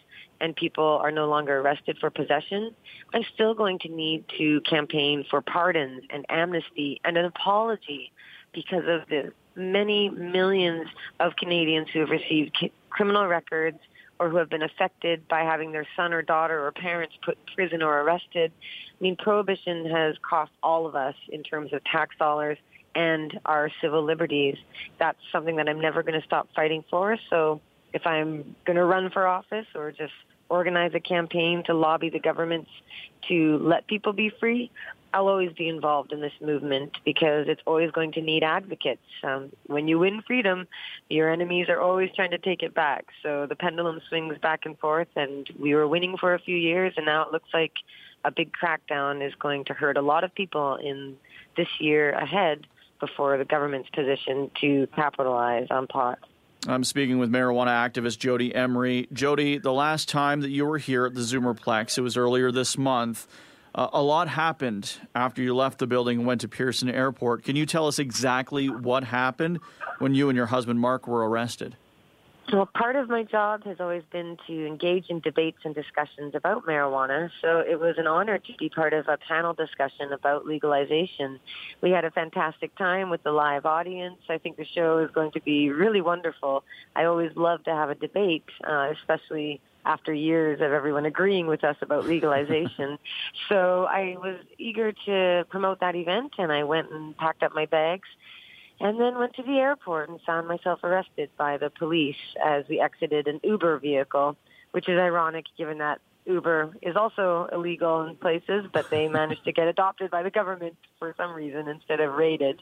and 0.42 0.56
people 0.58 1.00
are 1.02 1.12
no 1.12 1.30
longer 1.30 1.60
arrested 1.60 1.98
for 2.00 2.10
possession, 2.10 2.76
I'm 3.14 3.24
still 3.34 3.54
going 3.54 3.80
to 3.80 3.88
need 3.88 4.26
to 4.38 4.60
campaign 4.62 5.26
for 5.30 5.42
pardons 5.42 6.04
and 6.10 6.26
amnesty 6.28 7.00
and 7.06 7.18
an 7.18 7.24
apology 7.24 8.12
because 8.54 8.84
of 8.86 9.08
the 9.08 9.32
many 9.56 10.10
millions 10.10 10.88
of 11.20 11.36
Canadians 11.36 11.88
who 11.92 12.00
have 12.00 12.10
received 12.10 12.56
c- 12.60 12.72
criminal 12.90 13.28
records 13.28 13.80
or 14.20 14.30
who 14.30 14.38
have 14.38 14.50
been 14.50 14.62
affected 14.62 15.28
by 15.28 15.42
having 15.42 15.72
their 15.72 15.88
son 15.96 16.14
or 16.14 16.22
daughter 16.22 16.66
or 16.66 16.72
parents 16.72 17.16
put 17.24 17.38
in 17.38 17.56
prison 17.56 17.82
or 17.82 18.02
arrested. 18.02 18.52
I 18.62 19.04
mean, 19.04 19.16
prohibition 19.16 19.90
has 19.90 20.16
cost 20.28 20.52
all 20.62 20.86
of 20.86 20.96
us 20.96 21.16
in 21.30 21.44
terms 21.44 21.74
of 21.74 21.84
tax 21.84 22.16
dollars 22.18 22.58
and 22.96 23.40
our 23.46 23.72
civil 23.82 24.04
liberties. 24.04 24.58
That's 25.00 25.18
something 25.32 25.56
that 25.58 25.68
I'm 25.68 25.82
never 25.82 26.04
going 26.04 26.20
to 26.20 26.26
stop 26.26 26.48
fighting 26.56 26.84
for. 26.90 27.18
So 27.30 27.60
if 27.92 28.06
I'm 28.06 28.56
going 28.66 28.78
to 28.78 28.86
run 28.86 29.10
for 29.10 29.28
office 29.28 29.68
or 29.76 29.92
just 29.92 30.14
organize 30.50 30.92
a 30.94 31.00
campaign 31.00 31.64
to 31.66 31.74
lobby 31.74 32.10
the 32.10 32.20
governments 32.20 32.70
to 33.28 33.58
let 33.58 33.88
people 33.88 34.14
be 34.14 34.30
free, 34.30 34.72
I'll 35.14 35.28
always 35.28 35.54
be 35.54 35.70
involved 35.70 36.12
in 36.12 36.22
this 36.22 36.34
movement 36.42 36.98
because 37.06 37.48
it's 37.48 37.62
always 37.66 37.92
going 37.92 38.14
to 38.14 38.22
need 38.22 38.44
advocates. 38.44 39.04
Um, 39.24 39.52
when 39.68 39.88
you 39.88 40.00
win 40.00 40.24
freedom, 40.24 40.68
your 41.10 41.30
enemies 41.30 41.70
are 41.70 41.80
always 41.80 42.10
trying 42.16 42.32
to 42.32 42.40
take 42.40 42.64
it 42.64 42.74
back. 42.74 43.06
So 43.22 43.46
the 43.46 43.56
pendulum 43.56 44.02
swings 44.10 44.38
back 44.40 44.66
and 44.66 44.78
forth, 44.80 45.10
and 45.16 45.48
we 45.60 45.76
were 45.76 45.88
winning 45.88 46.18
for 46.18 46.34
a 46.34 46.40
few 46.40 46.58
years, 46.58 46.94
and 46.98 47.06
now 47.06 47.26
it 47.26 47.32
looks 47.32 47.50
like 47.54 47.74
a 48.26 48.32
big 48.32 48.52
crackdown 48.54 49.26
is 49.26 49.36
going 49.36 49.66
to 49.66 49.74
hurt 49.74 49.98
a 49.98 50.02
lot 50.02 50.24
of 50.24 50.34
people 50.34 50.78
in 50.78 51.18
this 51.56 51.68
year 51.80 52.12
ahead 52.12 52.66
before 53.00 53.38
the 53.38 53.46
government's 53.46 53.90
position 53.90 54.50
to 54.62 54.88
capitalize 54.96 55.68
on 55.70 55.88
pot. 55.88 56.20
I'm 56.66 56.86
speaking 56.86 57.20
with 57.20 57.30
marijuana 57.30 57.68
activist 57.68 58.20
Jodie 58.20 58.56
Emery. 58.56 59.08
Jodie, 59.14 59.62
the 59.62 59.74
last 59.74 60.08
time 60.08 60.42
that 60.42 60.50
you 60.50 60.66
were 60.66 60.78
here 60.78 61.06
at 61.06 61.14
the 61.14 61.20
Zoomerplex, 61.20 61.98
it 61.98 62.02
was 62.02 62.16
earlier 62.16 62.52
this 62.52 62.78
month. 62.78 63.28
Uh, 63.76 63.90
a 63.92 64.02
lot 64.02 64.28
happened 64.28 65.00
after 65.16 65.42
you 65.42 65.56
left 65.56 65.80
the 65.80 65.88
building 65.88 66.20
and 66.20 66.28
went 66.28 66.42
to 66.42 66.48
Pearson 66.48 66.90
Airport. 66.90 67.44
Can 67.44 67.56
you 67.56 67.66
tell 67.66 67.88
us 67.88 67.98
exactly 67.98 68.70
what 68.70 69.04
happened 69.06 69.60
when 69.98 70.14
you 70.14 70.30
and 70.30 70.36
your 70.36 70.46
husband 70.48 70.80
Mark 70.80 71.08
were 71.08 71.28
arrested? 71.28 71.76
Well, 72.52 72.68
part 72.68 72.98
of 72.98 73.10
my 73.10 73.24
job 73.24 73.64
has 73.64 73.78
always 73.80 74.04
been 74.12 74.38
to 74.48 74.68
engage 74.68 75.06
in 75.10 75.22
debates 75.22 75.60
and 75.64 75.74
discussions 75.74 76.36
about 76.36 76.66
marijuana. 76.66 77.32
So 77.42 77.60
it 77.60 77.80
was 77.80 77.96
an 77.98 78.06
honor 78.06 78.38
to 78.38 78.54
be 78.60 78.70
part 78.70 78.94
of 78.94 79.08
a 79.08 79.18
panel 79.18 79.54
discussion 79.54 80.12
about 80.12 80.46
legalization. 80.46 81.40
We 81.82 81.92
had 81.92 82.04
a 82.04 82.12
fantastic 82.12 82.76
time 82.76 83.10
with 83.10 83.24
the 83.24 83.32
live 83.32 83.66
audience. 83.66 84.20
I 84.30 84.38
think 84.38 84.58
the 84.58 84.66
show 84.66 85.00
is 85.00 85.10
going 85.12 85.32
to 85.32 85.42
be 85.42 85.72
really 85.72 86.02
wonderful. 86.02 86.64
I 86.96 87.06
always 87.06 87.32
love 87.36 87.64
to 87.64 87.72
have 87.72 87.90
a 87.90 87.96
debate, 87.96 88.46
uh, 88.68 88.94
especially 89.00 89.62
after 89.86 90.14
years 90.14 90.62
of 90.62 90.72
everyone 90.72 91.06
agreeing 91.06 91.48
with 91.48 91.64
us 91.64 91.76
about 91.82 92.06
legalization. 92.06 92.98
so 93.50 93.86
I 93.86 94.16
was 94.18 94.38
eager 94.58 94.94
to 95.06 95.46
promote 95.50 95.80
that 95.82 95.96
event 95.96 96.34
and 96.38 96.52
I 96.52 96.64
went 96.64 96.92
and 96.92 97.16
packed 97.18 97.44
up 97.44 97.54
my 97.54 97.66
bags 97.66 98.08
and 98.80 99.00
then 99.00 99.18
went 99.18 99.36
to 99.36 99.44
the 99.44 99.58
airport 99.58 100.10
and 100.10 100.20
found 100.22 100.48
myself 100.48 100.84
arrested 100.84 101.30
by 101.38 101.58
the 101.58 101.70
police 101.70 102.16
as 102.44 102.66
we 102.68 102.80
exited 102.80 103.28
an 103.28 103.40
Uber 103.44 103.80
vehicle, 103.80 104.36
which 104.72 104.90
is 104.90 104.98
ironic 105.00 105.46
given 105.58 105.78
that 105.78 106.00
Uber 106.26 106.76
is 106.82 106.96
also 106.96 107.48
illegal 107.52 108.04
in 108.04 108.16
places, 108.16 108.66
but 108.72 108.90
they 108.90 109.08
managed 109.10 109.44
to 109.46 109.52
get 109.52 109.68
adopted 109.68 110.10
by 110.10 110.24
the 110.24 110.30
government 110.30 110.76
for 111.00 111.14
some 111.18 111.34
reason 111.34 111.68
instead 111.68 112.00
of 112.00 112.14
raided. 112.14 112.62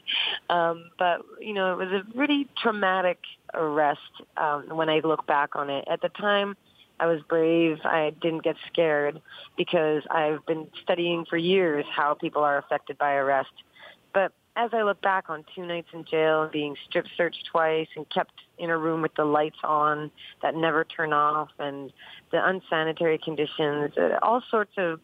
Um, 0.50 0.90
but, 0.98 1.22
you 1.40 1.54
know, 1.54 1.72
it 1.72 1.78
was 1.78 1.92
a 1.92 2.14
pretty 2.14 2.48
traumatic 2.60 3.18
arrest 3.54 4.00
um, 4.36 4.68
when 4.70 4.88
I 4.88 5.00
look 5.00 5.26
back 5.26 5.54
on 5.54 5.70
it. 5.70 5.84
At 5.90 6.02
the 6.02 6.08
time, 6.08 6.56
I 7.02 7.06
was 7.06 7.20
brave. 7.28 7.78
I 7.82 8.12
didn't 8.22 8.44
get 8.44 8.54
scared 8.68 9.20
because 9.56 10.04
I've 10.08 10.46
been 10.46 10.68
studying 10.84 11.24
for 11.28 11.36
years 11.36 11.84
how 11.92 12.14
people 12.14 12.44
are 12.44 12.58
affected 12.58 12.96
by 12.96 13.14
arrest. 13.14 13.50
But 14.14 14.32
as 14.54 14.70
I 14.72 14.82
look 14.82 15.02
back 15.02 15.28
on 15.28 15.44
two 15.52 15.66
nights 15.66 15.88
in 15.92 16.04
jail, 16.04 16.48
being 16.52 16.76
strip 16.88 17.06
searched 17.16 17.48
twice 17.50 17.88
and 17.96 18.08
kept 18.08 18.34
in 18.56 18.70
a 18.70 18.78
room 18.78 19.02
with 19.02 19.16
the 19.16 19.24
lights 19.24 19.58
on 19.64 20.12
that 20.42 20.54
never 20.54 20.84
turn 20.84 21.12
off 21.12 21.48
and 21.58 21.92
the 22.30 22.48
unsanitary 22.48 23.18
conditions, 23.18 23.98
uh, 23.98 24.20
all 24.22 24.40
sorts 24.48 24.74
of 24.76 25.00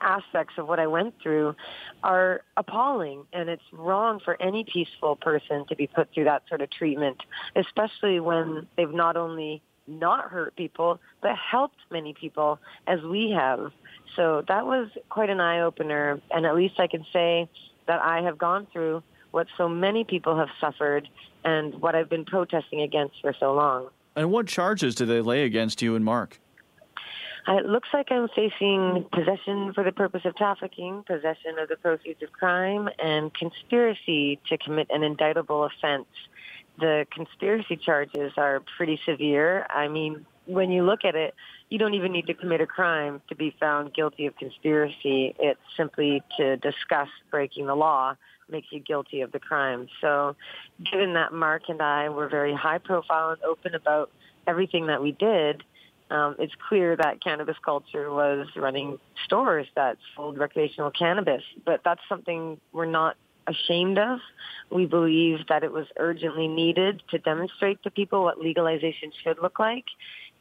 aspects 0.00 0.54
of 0.56 0.66
what 0.66 0.80
I 0.80 0.86
went 0.86 1.14
through 1.22 1.54
are 2.02 2.40
appalling 2.56 3.24
and 3.34 3.50
it's 3.50 3.62
wrong 3.70 4.18
for 4.24 4.40
any 4.40 4.64
peaceful 4.64 5.16
person 5.16 5.66
to 5.68 5.76
be 5.76 5.88
put 5.88 6.08
through 6.14 6.24
that 6.24 6.44
sort 6.48 6.62
of 6.62 6.70
treatment, 6.70 7.22
especially 7.54 8.18
when 8.18 8.66
they've 8.78 8.90
not 8.90 9.18
only 9.18 9.62
not 9.86 10.30
hurt 10.30 10.56
people, 10.56 11.00
but 11.20 11.36
helped 11.36 11.78
many 11.90 12.14
people 12.14 12.58
as 12.86 13.00
we 13.02 13.30
have. 13.30 13.72
So 14.16 14.44
that 14.48 14.66
was 14.66 14.88
quite 15.08 15.30
an 15.30 15.40
eye 15.40 15.60
opener 15.60 16.20
and 16.30 16.46
at 16.46 16.54
least 16.54 16.78
I 16.78 16.86
can 16.86 17.04
say 17.12 17.48
that 17.86 18.00
I 18.00 18.22
have 18.22 18.38
gone 18.38 18.66
through 18.72 19.02
what 19.30 19.46
so 19.56 19.68
many 19.68 20.04
people 20.04 20.36
have 20.38 20.48
suffered 20.60 21.08
and 21.44 21.74
what 21.80 21.94
I've 21.94 22.08
been 22.08 22.24
protesting 22.24 22.80
against 22.80 23.20
for 23.20 23.34
so 23.38 23.52
long. 23.52 23.88
And 24.16 24.30
what 24.30 24.46
charges 24.46 24.94
do 24.94 25.06
they 25.06 25.20
lay 25.20 25.44
against 25.44 25.82
you 25.82 25.96
and 25.96 26.04
Mark? 26.04 26.38
Uh, 27.46 27.56
it 27.56 27.66
looks 27.66 27.88
like 27.92 28.10
I'm 28.10 28.28
facing 28.28 29.04
possession 29.12 29.74
for 29.74 29.84
the 29.84 29.92
purpose 29.92 30.22
of 30.24 30.34
trafficking, 30.34 31.04
possession 31.06 31.58
of 31.58 31.68
the 31.68 31.76
proceeds 31.76 32.22
of 32.22 32.32
crime, 32.32 32.88
and 32.98 33.34
conspiracy 33.34 34.38
to 34.48 34.56
commit 34.56 34.86
an 34.90 35.02
indictable 35.02 35.64
offense. 35.64 36.06
The 36.78 37.06
conspiracy 37.10 37.76
charges 37.76 38.32
are 38.36 38.62
pretty 38.76 39.00
severe. 39.06 39.66
I 39.70 39.88
mean, 39.88 40.26
when 40.46 40.70
you 40.70 40.84
look 40.84 41.04
at 41.04 41.14
it, 41.14 41.34
you 41.70 41.78
don't 41.78 41.94
even 41.94 42.12
need 42.12 42.26
to 42.26 42.34
commit 42.34 42.60
a 42.60 42.66
crime 42.66 43.22
to 43.28 43.34
be 43.34 43.54
found 43.58 43.94
guilty 43.94 44.26
of 44.26 44.36
conspiracy. 44.36 45.34
It's 45.38 45.60
simply 45.76 46.22
to 46.36 46.56
discuss 46.56 47.08
breaking 47.30 47.66
the 47.66 47.74
law 47.74 48.16
makes 48.50 48.68
you 48.70 48.80
guilty 48.80 49.22
of 49.22 49.32
the 49.32 49.40
crime. 49.40 49.88
So 50.00 50.36
given 50.90 51.14
that 51.14 51.32
Mark 51.32 51.62
and 51.68 51.80
I 51.80 52.08
were 52.10 52.28
very 52.28 52.54
high 52.54 52.78
profile 52.78 53.30
and 53.30 53.42
open 53.42 53.74
about 53.74 54.10
everything 54.46 54.86
that 54.88 55.02
we 55.02 55.12
did, 55.12 55.64
um, 56.10 56.36
it's 56.38 56.52
clear 56.68 56.96
that 56.96 57.22
cannabis 57.22 57.56
culture 57.64 58.12
was 58.12 58.46
running 58.56 58.98
stores 59.24 59.66
that 59.74 59.96
sold 60.14 60.38
recreational 60.38 60.90
cannabis. 60.90 61.42
But 61.64 61.80
that's 61.84 62.02
something 62.08 62.60
we're 62.72 62.84
not 62.84 63.16
ashamed 63.46 63.98
of. 63.98 64.18
We 64.70 64.86
believe 64.86 65.46
that 65.48 65.64
it 65.64 65.72
was 65.72 65.86
urgently 65.98 66.48
needed 66.48 67.02
to 67.10 67.18
demonstrate 67.18 67.82
to 67.82 67.90
people 67.90 68.22
what 68.22 68.38
legalization 68.38 69.12
should 69.22 69.38
look 69.40 69.58
like. 69.58 69.84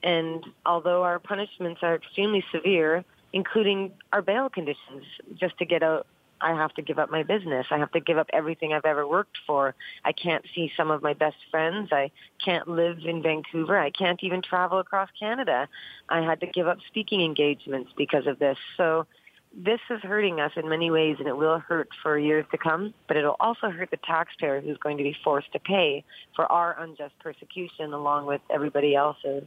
And 0.01 0.45
although 0.65 1.03
our 1.03 1.19
punishments 1.19 1.81
are 1.81 1.95
extremely 1.95 2.43
severe, 2.51 3.05
including 3.31 3.91
our 4.11 4.21
bail 4.21 4.49
conditions, 4.49 5.05
just 5.35 5.57
to 5.57 5.65
get 5.65 5.81
out, 5.81 6.05
I 6.41 6.53
have 6.53 6.73
to 6.73 6.81
give 6.81 6.99
up 6.99 7.09
my 7.09 7.23
business. 7.23 7.67
I 7.71 7.77
have 7.77 7.91
to 7.91 8.01
give 8.01 8.17
up 8.17 8.27
everything 8.33 8.73
I've 8.73 8.83
ever 8.83 9.07
worked 9.07 9.37
for. 9.47 9.75
I 10.03 10.11
can't 10.11 10.43
see 10.53 10.71
some 10.75 10.91
of 10.91 11.01
my 11.01 11.13
best 11.13 11.37
friends. 11.49 11.89
I 11.93 12.11
can't 12.43 12.67
live 12.67 12.99
in 13.05 13.23
Vancouver. 13.23 13.77
I 13.77 13.91
can't 13.91 14.21
even 14.23 14.41
travel 14.41 14.79
across 14.79 15.09
Canada. 15.17 15.69
I 16.09 16.21
had 16.21 16.41
to 16.41 16.47
give 16.47 16.67
up 16.67 16.79
speaking 16.87 17.21
engagements 17.21 17.91
because 17.95 18.27
of 18.27 18.39
this. 18.39 18.57
So 18.75 19.07
this 19.55 19.79
is 19.89 20.01
hurting 20.01 20.39
us 20.39 20.51
in 20.55 20.67
many 20.67 20.89
ways 20.89 21.17
and 21.19 21.27
it 21.27 21.37
will 21.37 21.59
hurt 21.59 21.89
for 22.01 22.17
years 22.17 22.45
to 22.51 22.57
come, 22.57 22.93
but 23.07 23.17
it'll 23.17 23.35
also 23.39 23.69
hurt 23.69 23.91
the 23.91 23.97
taxpayer 23.97 24.61
who's 24.61 24.77
going 24.77 24.97
to 24.97 25.03
be 25.03 25.15
forced 25.23 25.51
to 25.53 25.59
pay 25.59 26.03
for 26.35 26.51
our 26.51 26.75
unjust 26.79 27.13
persecution 27.19 27.93
along 27.93 28.25
with 28.25 28.41
everybody 28.49 28.95
else's. 28.95 29.43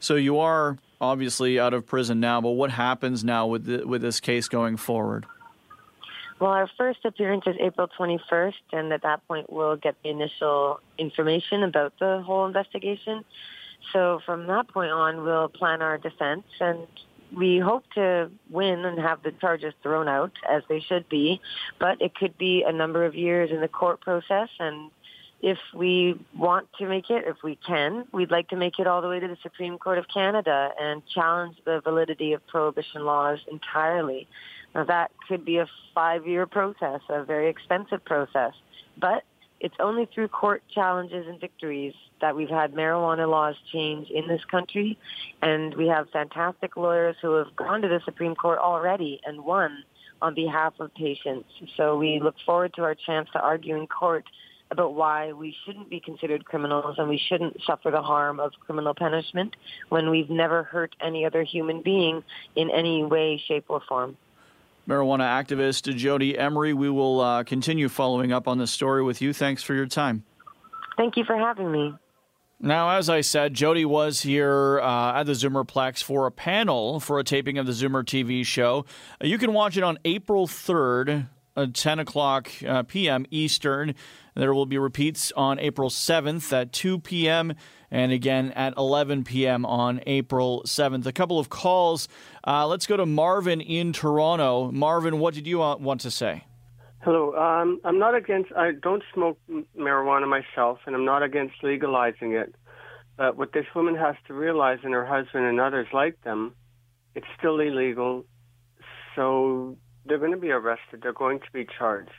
So 0.00 0.16
you 0.16 0.38
are 0.38 0.78
obviously 1.00 1.58
out 1.58 1.74
of 1.74 1.86
prison 1.86 2.20
now, 2.20 2.40
but 2.40 2.50
what 2.50 2.70
happens 2.70 3.22
now 3.22 3.46
with 3.46 3.64
the, 3.64 3.86
with 3.86 4.02
this 4.02 4.20
case 4.20 4.48
going 4.48 4.76
forward? 4.76 5.26
Well, 6.38 6.50
our 6.50 6.68
first 6.76 7.04
appearance 7.04 7.44
is 7.46 7.56
April 7.60 7.88
21st, 7.98 8.54
and 8.72 8.92
at 8.92 9.02
that 9.02 9.26
point 9.28 9.52
we'll 9.52 9.76
get 9.76 9.94
the 10.02 10.08
initial 10.08 10.80
information 10.98 11.62
about 11.62 11.92
the 12.00 12.20
whole 12.24 12.46
investigation. 12.46 13.24
So 13.92 14.20
from 14.24 14.46
that 14.46 14.68
point 14.68 14.90
on, 14.90 15.22
we'll 15.22 15.48
plan 15.48 15.82
our 15.82 15.98
defense, 15.98 16.44
and 16.60 16.86
we 17.36 17.58
hope 17.58 17.84
to 17.94 18.30
win 18.50 18.84
and 18.84 18.98
have 18.98 19.22
the 19.22 19.32
charges 19.32 19.74
thrown 19.82 20.08
out 20.08 20.32
as 20.48 20.62
they 20.68 20.80
should 20.80 21.08
be. 21.08 21.40
But 21.78 22.00
it 22.00 22.14
could 22.14 22.36
be 22.38 22.64
a 22.66 22.72
number 22.72 23.04
of 23.04 23.14
years 23.14 23.50
in 23.50 23.60
the 23.60 23.68
court 23.68 24.00
process, 24.00 24.48
and 24.58 24.90
if 25.42 25.58
we 25.74 26.14
want 26.38 26.68
to 26.78 26.86
make 26.86 27.10
it, 27.10 27.24
if 27.26 27.42
we 27.42 27.56
can, 27.66 28.06
we'd 28.12 28.30
like 28.30 28.48
to 28.50 28.56
make 28.56 28.78
it 28.78 28.86
all 28.86 29.02
the 29.02 29.08
way 29.08 29.18
to 29.18 29.26
the 29.26 29.36
Supreme 29.42 29.76
Court 29.76 29.98
of 29.98 30.06
Canada 30.06 30.70
and 30.80 31.02
challenge 31.12 31.56
the 31.64 31.80
validity 31.80 32.32
of 32.32 32.46
prohibition 32.46 33.04
laws 33.04 33.40
entirely. 33.50 34.28
Now 34.72 34.84
that 34.84 35.10
could 35.28 35.44
be 35.44 35.58
a 35.58 35.66
five-year 35.94 36.46
process, 36.46 37.00
a 37.08 37.24
very 37.24 37.48
expensive 37.48 38.04
process, 38.04 38.52
but 38.96 39.24
it's 39.58 39.74
only 39.80 40.06
through 40.06 40.28
court 40.28 40.62
challenges 40.72 41.26
and 41.26 41.40
victories 41.40 41.94
that 42.22 42.34
we've 42.34 42.48
had 42.48 42.72
marijuana 42.72 43.28
laws 43.28 43.56
change 43.70 44.08
in 44.08 44.26
this 44.26 44.42
country, 44.50 44.96
and 45.42 45.74
we 45.74 45.88
have 45.88 46.08
fantastic 46.10 46.76
lawyers 46.76 47.16
who 47.20 47.34
have 47.34 47.54
gone 47.54 47.82
to 47.82 47.88
the 47.88 48.00
Supreme 48.06 48.34
Court 48.34 48.58
already 48.58 49.20
and 49.26 49.44
won 49.44 49.84
on 50.22 50.34
behalf 50.34 50.72
of 50.80 50.94
patients. 50.94 51.48
So 51.76 51.98
we 51.98 52.20
look 52.20 52.36
forward 52.46 52.72
to 52.74 52.82
our 52.84 52.94
chance 52.94 53.28
to 53.32 53.40
argue 53.40 53.76
in 53.76 53.88
court 53.88 54.24
about 54.70 54.94
why 54.94 55.32
we 55.32 55.54
shouldn't 55.66 55.90
be 55.90 56.00
considered 56.00 56.44
criminals 56.46 56.94
and 56.96 57.08
we 57.08 57.18
shouldn't 57.18 57.60
suffer 57.66 57.90
the 57.90 58.00
harm 58.00 58.40
of 58.40 58.52
criminal 58.64 58.94
punishment 58.94 59.54
when 59.90 60.08
we've 60.08 60.30
never 60.30 60.62
hurt 60.62 60.94
any 61.00 61.26
other 61.26 61.42
human 61.42 61.82
being 61.82 62.22
in 62.56 62.70
any 62.70 63.04
way, 63.04 63.42
shape, 63.46 63.66
or 63.68 63.82
form. 63.86 64.16
Marijuana 64.88 65.24
activist 65.24 65.92
Jodie 65.94 66.38
Emery, 66.38 66.72
we 66.72 66.88
will 66.88 67.20
uh, 67.20 67.44
continue 67.44 67.88
following 67.88 68.32
up 68.32 68.48
on 68.48 68.58
this 68.58 68.70
story 68.70 69.02
with 69.02 69.20
you. 69.20 69.32
Thanks 69.32 69.62
for 69.62 69.74
your 69.74 69.86
time. 69.86 70.24
Thank 70.96 71.16
you 71.16 71.24
for 71.24 71.36
having 71.36 71.70
me. 71.70 71.94
Now, 72.64 72.90
as 72.90 73.10
I 73.10 73.22
said, 73.22 73.54
Jodie 73.54 73.84
was 73.84 74.20
here 74.20 74.78
uh, 74.80 75.18
at 75.18 75.24
the 75.24 75.32
Zoomerplex 75.32 76.00
for 76.00 76.28
a 76.28 76.30
panel 76.30 77.00
for 77.00 77.18
a 77.18 77.24
taping 77.24 77.58
of 77.58 77.66
the 77.66 77.72
Zoomer 77.72 78.04
TV 78.04 78.46
show. 78.46 78.86
Uh, 79.20 79.26
you 79.26 79.36
can 79.36 79.52
watch 79.52 79.76
it 79.76 79.82
on 79.82 79.98
April 80.04 80.46
3rd 80.46 81.26
at 81.56 81.74
10 81.74 81.98
o'clock 81.98 82.48
uh, 82.64 82.84
p.m. 82.84 83.26
Eastern. 83.32 83.96
There 84.36 84.54
will 84.54 84.66
be 84.66 84.78
repeats 84.78 85.32
on 85.32 85.58
April 85.58 85.90
7th 85.90 86.52
at 86.52 86.72
2 86.72 87.00
p.m. 87.00 87.54
and 87.90 88.12
again 88.12 88.52
at 88.52 88.74
11 88.76 89.24
p.m. 89.24 89.66
on 89.66 90.00
April 90.06 90.62
7th. 90.64 91.04
A 91.04 91.12
couple 91.12 91.40
of 91.40 91.48
calls. 91.50 92.06
Uh, 92.46 92.68
let's 92.68 92.86
go 92.86 92.96
to 92.96 93.04
Marvin 93.04 93.60
in 93.60 93.92
Toronto. 93.92 94.70
Marvin, 94.70 95.18
what 95.18 95.34
did 95.34 95.48
you 95.48 95.58
want 95.58 96.00
to 96.02 96.12
say? 96.12 96.44
Hello. 97.02 97.34
Um, 97.34 97.80
I'm 97.84 97.98
not 97.98 98.14
against. 98.14 98.52
I 98.52 98.70
don't 98.80 99.02
smoke 99.12 99.38
marijuana 99.76 100.28
myself, 100.28 100.78
and 100.86 100.94
I'm 100.94 101.04
not 101.04 101.22
against 101.22 101.54
legalizing 101.62 102.32
it. 102.32 102.54
But 103.16 103.36
what 103.36 103.52
this 103.52 103.66
woman 103.74 103.96
has 103.96 104.14
to 104.28 104.34
realize, 104.34 104.78
and 104.84 104.94
her 104.94 105.04
husband 105.04 105.44
and 105.44 105.60
others 105.60 105.88
like 105.92 106.20
them, 106.22 106.54
it's 107.16 107.26
still 107.36 107.58
illegal. 107.58 108.24
So 109.16 109.76
they're 110.06 110.18
going 110.18 110.30
to 110.30 110.36
be 110.36 110.50
arrested. 110.50 111.00
They're 111.02 111.12
going 111.12 111.40
to 111.40 111.50
be 111.52 111.66
charged. 111.78 112.10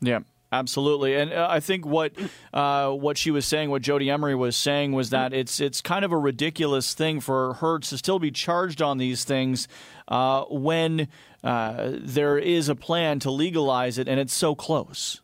Yeah. 0.00 0.20
Absolutely, 0.52 1.16
and 1.16 1.32
uh, 1.32 1.46
I 1.48 1.60
think 1.60 1.86
what 1.86 2.12
uh, 2.52 2.90
what 2.90 3.16
she 3.16 3.30
was 3.30 3.46
saying, 3.46 3.70
what 3.70 3.80
Jodie 3.80 4.12
Emery 4.12 4.34
was 4.34 4.54
saying, 4.54 4.92
was 4.92 5.08
that 5.08 5.32
it's 5.32 5.60
it's 5.60 5.80
kind 5.80 6.04
of 6.04 6.12
a 6.12 6.18
ridiculous 6.18 6.92
thing 6.92 7.20
for 7.20 7.54
her 7.54 7.78
to 7.78 7.96
still 7.96 8.18
be 8.18 8.30
charged 8.30 8.82
on 8.82 8.98
these 8.98 9.24
things 9.24 9.66
uh, 10.08 10.44
when 10.50 11.08
uh, 11.42 11.92
there 11.94 12.36
is 12.36 12.68
a 12.68 12.74
plan 12.74 13.18
to 13.20 13.30
legalize 13.30 13.96
it, 13.96 14.08
and 14.08 14.20
it's 14.20 14.34
so 14.34 14.54
close. 14.54 15.22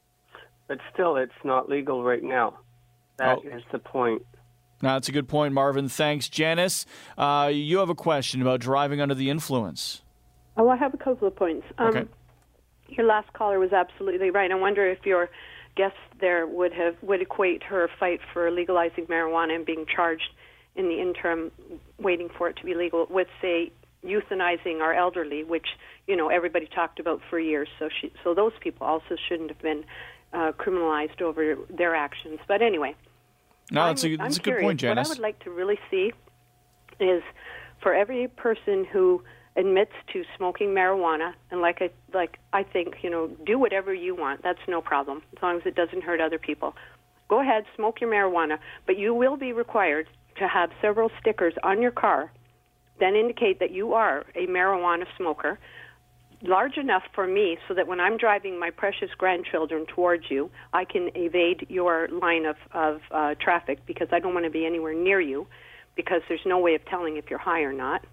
But 0.66 0.78
still, 0.94 1.16
it's 1.16 1.32
not 1.44 1.68
legal 1.68 2.02
right 2.02 2.24
now. 2.24 2.60
That 3.18 3.40
oh. 3.44 3.54
is 3.54 3.62
the 3.70 3.78
point. 3.78 4.22
No, 4.80 4.94
that's 4.94 5.10
a 5.10 5.12
good 5.12 5.28
point, 5.28 5.52
Marvin. 5.52 5.90
Thanks, 5.90 6.30
Janice. 6.30 6.86
Uh, 7.18 7.50
you 7.52 7.78
have 7.78 7.90
a 7.90 7.94
question 7.94 8.40
about 8.40 8.60
driving 8.60 9.02
under 9.02 9.14
the 9.14 9.28
influence. 9.28 10.00
Oh, 10.56 10.70
I 10.70 10.76
have 10.76 10.94
a 10.94 10.96
couple 10.96 11.28
of 11.28 11.36
points. 11.36 11.66
Um, 11.76 11.88
okay 11.88 12.04
your 12.88 13.06
last 13.06 13.32
caller 13.32 13.58
was 13.58 13.72
absolutely 13.72 14.30
right. 14.30 14.50
I 14.50 14.54
wonder 14.54 14.88
if 14.88 15.04
your 15.04 15.28
guest 15.76 15.96
there 16.20 16.46
would 16.46 16.72
have 16.72 16.96
would 17.02 17.22
equate 17.22 17.62
her 17.62 17.88
fight 18.00 18.20
for 18.32 18.50
legalizing 18.50 19.06
marijuana 19.06 19.54
and 19.54 19.64
being 19.64 19.86
charged 19.94 20.30
in 20.74 20.88
the 20.88 21.00
interim, 21.00 21.50
waiting 21.98 22.28
for 22.36 22.48
it 22.48 22.56
to 22.56 22.64
be 22.64 22.74
legal, 22.74 23.06
with 23.10 23.28
say 23.40 23.72
euthanizing 24.04 24.80
our 24.80 24.94
elderly, 24.94 25.44
which 25.44 25.66
you 26.06 26.16
know 26.16 26.28
everybody 26.28 26.66
talked 26.66 27.00
about 27.00 27.20
for 27.28 27.38
years. 27.38 27.68
So 27.78 27.88
she, 28.00 28.12
so 28.24 28.34
those 28.34 28.52
people 28.60 28.86
also 28.86 29.16
shouldn't 29.28 29.50
have 29.50 29.62
been 29.62 29.84
uh, 30.32 30.52
criminalized 30.52 31.20
over 31.20 31.56
their 31.70 31.94
actions. 31.94 32.38
But 32.46 32.62
anyway, 32.62 32.94
no, 33.70 33.86
that's 33.86 34.04
a, 34.04 34.16
that's 34.16 34.38
a 34.38 34.40
good 34.40 34.60
point, 34.60 34.80
Janice. 34.80 35.08
What 35.08 35.16
I 35.16 35.18
would 35.18 35.22
like 35.22 35.38
to 35.44 35.50
really 35.50 35.78
see 35.90 36.12
is 37.00 37.22
for 37.82 37.94
every 37.94 38.28
person 38.28 38.84
who 38.84 39.22
admits 39.58 39.92
to 40.12 40.22
smoking 40.36 40.68
marijuana 40.68 41.32
and 41.50 41.60
like 41.60 41.82
I 41.82 41.90
like 42.14 42.38
I 42.52 42.62
think, 42.62 42.94
you 43.02 43.10
know, 43.10 43.28
do 43.44 43.58
whatever 43.58 43.92
you 43.92 44.14
want. 44.14 44.42
That's 44.42 44.60
no 44.68 44.80
problem 44.80 45.22
as 45.36 45.42
long 45.42 45.56
as 45.56 45.62
it 45.66 45.74
doesn't 45.74 46.04
hurt 46.04 46.20
other 46.20 46.38
people. 46.38 46.74
Go 47.28 47.40
ahead, 47.40 47.64
smoke 47.76 48.00
your 48.00 48.10
marijuana, 48.10 48.58
but 48.86 48.98
you 48.98 49.12
will 49.12 49.36
be 49.36 49.52
required 49.52 50.06
to 50.38 50.48
have 50.48 50.70
several 50.80 51.10
stickers 51.20 51.54
on 51.62 51.82
your 51.82 51.90
car 51.90 52.32
that 53.00 53.14
indicate 53.14 53.58
that 53.60 53.70
you 53.70 53.92
are 53.94 54.24
a 54.34 54.46
marijuana 54.46 55.04
smoker 55.16 55.58
large 56.42 56.76
enough 56.76 57.02
for 57.14 57.26
me 57.26 57.58
so 57.66 57.74
that 57.74 57.86
when 57.88 58.00
I'm 58.00 58.16
driving 58.16 58.60
my 58.60 58.70
precious 58.70 59.10
grandchildren 59.18 59.86
towards 59.86 60.30
you, 60.30 60.50
I 60.72 60.84
can 60.84 61.10
evade 61.14 61.66
your 61.68 62.08
line 62.08 62.46
of, 62.46 62.56
of 62.72 63.00
uh, 63.10 63.34
traffic 63.40 63.84
because 63.86 64.08
I 64.12 64.20
don't 64.20 64.34
want 64.34 64.46
to 64.46 64.50
be 64.50 64.64
anywhere 64.64 64.94
near 64.94 65.20
you 65.20 65.46
because 65.96 66.22
there's 66.28 66.46
no 66.46 66.58
way 66.58 66.76
of 66.76 66.84
telling 66.86 67.16
if 67.16 67.28
you're 67.28 67.40
high 67.40 67.62
or 67.62 67.72
not. 67.72 68.04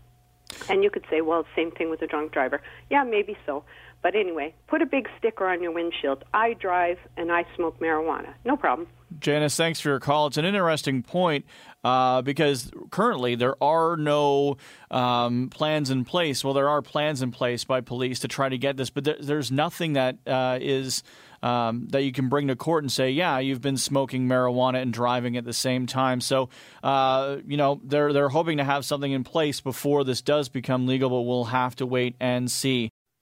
And 0.68 0.84
you 0.84 0.90
could 0.90 1.06
say, 1.10 1.22
well, 1.22 1.46
same 1.56 1.72
thing 1.72 1.90
with 1.90 2.02
a 2.02 2.08
drunk 2.08 2.32
driver. 2.32 2.62
Yeah, 2.90 3.04
maybe 3.04 3.38
so. 3.46 3.64
But 4.06 4.14
anyway, 4.14 4.54
put 4.68 4.84
a 4.84 4.86
big 4.86 5.08
sticker 5.18 5.48
on 5.48 5.64
your 5.64 5.72
windshield. 5.72 6.26
I 6.32 6.54
drive 6.54 7.00
and 7.18 7.32
I 7.32 7.44
smoke 7.56 7.80
marijuana. 7.80 8.36
No 8.46 8.56
problem. 8.56 8.88
Janice, 9.20 9.58
thanks 9.58 9.80
for 9.80 9.90
your 9.90 10.00
call. 10.00 10.28
It's 10.28 10.38
an 10.38 10.46
interesting 10.46 11.02
point 11.02 11.44
uh, 11.84 12.22
because 12.22 12.70
currently 12.92 13.34
there 13.34 13.56
are 13.64 13.98
no 13.98 14.58
um, 14.92 15.50
plans 15.50 15.90
in 15.90 16.06
place. 16.06 16.44
Well, 16.44 16.54
there 16.54 16.70
are 16.70 16.84
plans 16.84 17.24
in 17.24 17.32
place 17.32 17.64
by 17.64 17.82
police 17.82 18.20
to 18.20 18.28
try 18.28 18.48
to 18.48 18.60
get 18.60 18.78
this, 18.78 18.92
but 18.92 19.06
there, 19.06 19.18
there's 19.20 19.52
nothing 19.52 19.94
that 19.94 20.18
uh, 20.28 20.60
is 20.62 21.02
um, 21.42 21.88
that 21.88 22.04
you 22.04 22.12
can 22.12 22.30
bring 22.30 22.50
to 22.50 22.56
court 22.56 22.84
and 22.84 22.92
say, 22.92 23.10
yeah, 23.10 23.40
you've 23.40 23.62
been 23.62 23.76
smoking 23.76 24.28
marijuana 24.28 24.84
and 24.84 24.94
driving 24.94 25.36
at 25.36 25.46
the 25.46 25.54
same 25.54 25.88
time. 25.88 26.22
So, 26.22 26.50
uh, 26.84 27.38
you 27.48 27.58
know, 27.58 27.82
they're 27.84 28.14
they're 28.14 28.30
hoping 28.30 28.58
to 28.58 28.64
have 28.64 28.86
something 28.86 29.12
in 29.12 29.24
place 29.24 29.62
before 29.62 30.04
this 30.04 30.22
does 30.22 30.48
become 30.48 30.86
legal, 30.86 31.10
but 31.10 31.22
we'll 31.22 31.46
have 31.46 31.76
to 31.78 31.88
wait 31.88 32.16
and 32.20 32.52
see. 32.52 32.92